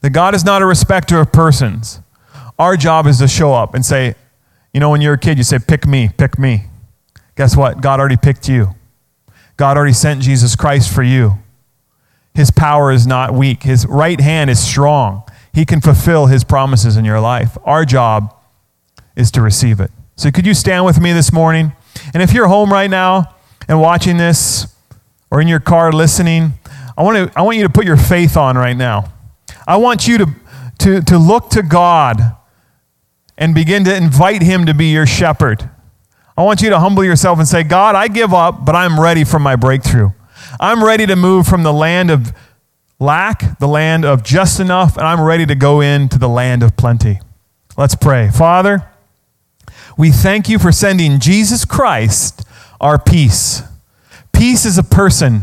That 0.00 0.10
God 0.10 0.34
is 0.34 0.44
not 0.44 0.62
a 0.62 0.66
respecter 0.66 1.20
of 1.20 1.32
persons. 1.32 2.00
Our 2.58 2.76
job 2.76 3.06
is 3.06 3.18
to 3.18 3.28
show 3.28 3.54
up 3.54 3.74
and 3.74 3.84
say, 3.84 4.16
you 4.74 4.80
know, 4.80 4.90
when 4.90 5.00
you're 5.00 5.14
a 5.14 5.18
kid, 5.18 5.38
you 5.38 5.44
say, 5.44 5.58
pick 5.58 5.86
me, 5.86 6.10
pick 6.16 6.38
me. 6.38 6.64
Guess 7.36 7.56
what? 7.56 7.80
God 7.80 8.00
already 8.00 8.16
picked 8.16 8.48
you. 8.48 8.74
God 9.56 9.76
already 9.76 9.92
sent 9.92 10.22
Jesus 10.22 10.56
Christ 10.56 10.92
for 10.92 11.02
you. 11.02 11.38
His 12.34 12.50
power 12.50 12.90
is 12.90 13.06
not 13.06 13.34
weak, 13.34 13.62
His 13.62 13.86
right 13.86 14.20
hand 14.20 14.50
is 14.50 14.60
strong. 14.60 15.22
He 15.52 15.64
can 15.64 15.80
fulfill 15.80 16.26
His 16.26 16.44
promises 16.44 16.96
in 16.96 17.04
your 17.04 17.20
life. 17.20 17.58
Our 17.64 17.84
job 17.84 18.34
is 19.16 19.30
to 19.32 19.42
receive 19.42 19.80
it. 19.80 19.90
So, 20.16 20.30
could 20.30 20.46
you 20.46 20.54
stand 20.54 20.84
with 20.84 21.00
me 21.00 21.12
this 21.12 21.32
morning? 21.32 21.72
And 22.14 22.22
if 22.22 22.32
you're 22.32 22.48
home 22.48 22.72
right 22.72 22.88
now 22.88 23.34
and 23.68 23.80
watching 23.80 24.16
this, 24.16 24.66
or 25.30 25.40
in 25.40 25.48
your 25.48 25.60
car 25.60 25.92
listening, 25.92 26.52
I 26.96 27.02
want, 27.02 27.32
to, 27.32 27.38
I 27.38 27.42
want 27.42 27.56
you 27.56 27.62
to 27.62 27.70
put 27.70 27.86
your 27.86 27.96
faith 27.96 28.36
on 28.36 28.56
right 28.56 28.76
now. 28.76 29.10
I 29.66 29.76
want 29.76 30.06
you 30.06 30.18
to, 30.18 30.26
to, 30.80 31.00
to 31.02 31.18
look 31.18 31.50
to 31.50 31.62
God 31.62 32.20
and 33.38 33.54
begin 33.54 33.84
to 33.84 33.96
invite 33.96 34.42
Him 34.42 34.66
to 34.66 34.74
be 34.74 34.92
your 34.92 35.06
shepherd. 35.06 35.70
I 36.36 36.42
want 36.42 36.60
you 36.60 36.70
to 36.70 36.78
humble 36.78 37.04
yourself 37.04 37.38
and 37.38 37.48
say, 37.48 37.62
God, 37.62 37.94
I 37.94 38.08
give 38.08 38.32
up, 38.34 38.64
but 38.64 38.74
I'm 38.74 39.00
ready 39.00 39.24
for 39.24 39.38
my 39.38 39.56
breakthrough. 39.56 40.10
I'm 40.60 40.84
ready 40.84 41.06
to 41.06 41.16
move 41.16 41.46
from 41.46 41.62
the 41.62 41.72
land 41.72 42.10
of 42.10 42.32
lack, 42.98 43.58
the 43.58 43.68
land 43.68 44.04
of 44.04 44.22
just 44.22 44.60
enough, 44.60 44.96
and 44.96 45.06
I'm 45.06 45.20
ready 45.20 45.46
to 45.46 45.54
go 45.54 45.80
into 45.80 46.18
the 46.18 46.28
land 46.28 46.62
of 46.62 46.76
plenty. 46.76 47.20
Let's 47.76 47.94
pray. 47.94 48.30
Father, 48.30 48.86
we 49.96 50.10
thank 50.10 50.48
you 50.48 50.58
for 50.58 50.72
sending 50.72 51.18
Jesus 51.18 51.64
Christ, 51.64 52.44
our 52.80 52.98
peace. 52.98 53.62
Peace 54.32 54.64
is 54.64 54.78
a 54.78 54.82
person. 54.82 55.42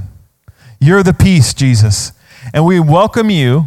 You're 0.80 1.04
the 1.04 1.14
peace, 1.14 1.54
Jesus. 1.54 2.12
And 2.54 2.66
we 2.66 2.80
welcome 2.80 3.30
you. 3.30 3.66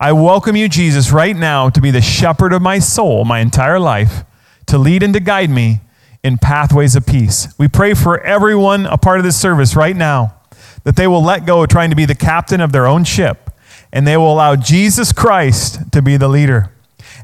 I 0.00 0.12
welcome 0.12 0.56
you, 0.56 0.68
Jesus, 0.68 1.10
right 1.10 1.36
now 1.36 1.70
to 1.70 1.80
be 1.80 1.90
the 1.90 2.00
shepherd 2.00 2.52
of 2.52 2.62
my 2.62 2.78
soul, 2.78 3.24
my 3.24 3.40
entire 3.40 3.80
life, 3.80 4.24
to 4.66 4.78
lead 4.78 5.02
and 5.02 5.12
to 5.14 5.20
guide 5.20 5.50
me 5.50 5.80
in 6.22 6.38
pathways 6.38 6.96
of 6.96 7.06
peace. 7.06 7.48
We 7.58 7.68
pray 7.68 7.94
for 7.94 8.20
everyone 8.20 8.86
a 8.86 8.96
part 8.96 9.18
of 9.18 9.24
this 9.24 9.40
service 9.40 9.76
right 9.76 9.96
now 9.96 10.37
that 10.84 10.96
they 10.96 11.06
will 11.06 11.22
let 11.22 11.46
go 11.46 11.62
of 11.62 11.68
trying 11.68 11.90
to 11.90 11.96
be 11.96 12.04
the 12.04 12.14
captain 12.14 12.60
of 12.60 12.72
their 12.72 12.86
own 12.86 13.04
ship 13.04 13.48
and 13.92 14.06
they 14.06 14.16
will 14.16 14.32
allow 14.32 14.56
Jesus 14.56 15.12
Christ 15.12 15.92
to 15.92 16.02
be 16.02 16.16
the 16.16 16.28
leader. 16.28 16.72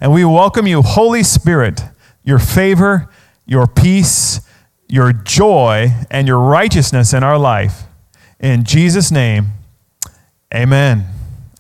And 0.01 0.13
we 0.13 0.25
welcome 0.25 0.67
you, 0.67 0.83
Holy 0.83 1.23
Spirit, 1.23 1.83
your 2.23 2.39
favor, 2.39 3.09
your 3.47 3.67
peace, 3.67 4.41
your 4.89 5.13
joy 5.13 5.93
and 6.11 6.27
your 6.27 6.39
righteousness 6.39 7.13
in 7.13 7.23
our 7.23 7.39
life. 7.39 7.83
In 8.41 8.65
Jesus' 8.65 9.11
name, 9.11 9.49
amen. 10.55 11.07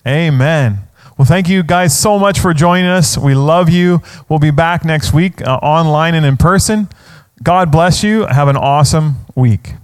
Amen. 0.06 0.80
Well, 1.16 1.26
thank 1.26 1.48
you 1.48 1.62
guys 1.62 1.98
so 1.98 2.18
much 2.18 2.40
for 2.40 2.52
joining 2.52 2.86
us. 2.86 3.16
We 3.16 3.34
love 3.34 3.70
you. 3.70 4.02
We'll 4.28 4.40
be 4.40 4.50
back 4.50 4.84
next 4.84 5.12
week 5.12 5.40
uh, 5.42 5.56
online 5.56 6.14
and 6.14 6.26
in 6.26 6.36
person. 6.36 6.88
God 7.42 7.70
bless 7.70 8.02
you. 8.02 8.26
Have 8.26 8.48
an 8.48 8.56
awesome 8.56 9.16
week. 9.34 9.74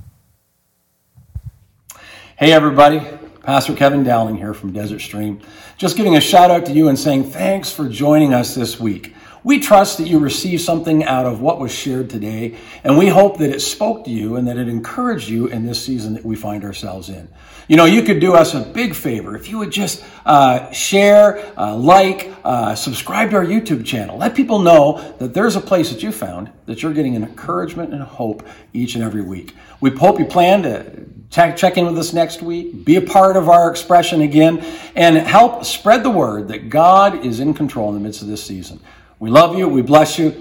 Hey, 2.40 2.52
everybody. 2.52 3.06
Pastor 3.42 3.74
Kevin 3.74 4.02
Dowling 4.02 4.34
here 4.34 4.54
from 4.54 4.72
Desert 4.72 5.00
Stream. 5.00 5.42
Just 5.76 5.94
giving 5.94 6.16
a 6.16 6.22
shout 6.22 6.50
out 6.50 6.64
to 6.64 6.72
you 6.72 6.88
and 6.88 6.98
saying 6.98 7.24
thanks 7.24 7.70
for 7.70 7.86
joining 7.86 8.32
us 8.32 8.54
this 8.54 8.80
week. 8.80 9.14
We 9.44 9.60
trust 9.60 9.98
that 9.98 10.08
you 10.08 10.18
received 10.18 10.62
something 10.62 11.04
out 11.04 11.26
of 11.26 11.42
what 11.42 11.58
was 11.60 11.70
shared 11.70 12.08
today, 12.08 12.56
and 12.82 12.96
we 12.96 13.08
hope 13.08 13.36
that 13.38 13.50
it 13.50 13.60
spoke 13.60 14.06
to 14.06 14.10
you 14.10 14.36
and 14.36 14.48
that 14.48 14.56
it 14.56 14.68
encouraged 14.68 15.28
you 15.28 15.48
in 15.48 15.66
this 15.66 15.84
season 15.84 16.14
that 16.14 16.24
we 16.24 16.34
find 16.34 16.64
ourselves 16.64 17.10
in. 17.10 17.28
You 17.68 17.76
know, 17.76 17.84
you 17.84 18.02
could 18.02 18.20
do 18.20 18.32
us 18.32 18.54
a 18.54 18.60
big 18.60 18.94
favor 18.94 19.36
if 19.36 19.50
you 19.50 19.58
would 19.58 19.70
just 19.70 20.02
uh, 20.24 20.70
share, 20.72 21.44
uh, 21.58 21.76
like, 21.76 22.32
uh, 22.42 22.74
subscribe 22.74 23.30
to 23.30 23.36
our 23.36 23.44
YouTube 23.44 23.84
channel. 23.84 24.16
Let 24.16 24.34
people 24.34 24.60
know 24.60 25.14
that 25.18 25.34
there's 25.34 25.56
a 25.56 25.60
place 25.60 25.90
that 25.90 26.02
you 26.02 26.10
found 26.10 26.50
that 26.66 26.82
you're 26.82 26.94
getting 26.94 27.16
an 27.16 27.22
encouragement 27.22 27.92
and 27.92 28.02
hope 28.02 28.46
each 28.72 28.94
and 28.94 29.04
every 29.04 29.22
week. 29.22 29.54
We 29.80 29.90
hope 29.90 30.18
you 30.18 30.26
plan 30.26 30.62
to 30.64 31.00
check, 31.30 31.78
in 31.78 31.86
with 31.86 31.98
us 31.98 32.12
next 32.12 32.42
week, 32.42 32.84
be 32.84 32.96
a 32.96 33.00
part 33.00 33.36
of 33.36 33.48
our 33.48 33.70
expression 33.70 34.20
again, 34.20 34.64
and 34.94 35.16
help 35.16 35.64
spread 35.64 36.02
the 36.02 36.10
word 36.10 36.48
that 36.48 36.68
God 36.68 37.24
is 37.24 37.40
in 37.40 37.54
control 37.54 37.88
in 37.88 37.94
the 37.94 38.00
midst 38.00 38.20
of 38.20 38.28
this 38.28 38.42
season. 38.42 38.80
We 39.18 39.30
love 39.30 39.56
you. 39.56 39.68
We 39.68 39.82
bless 39.82 40.18
you. 40.18 40.36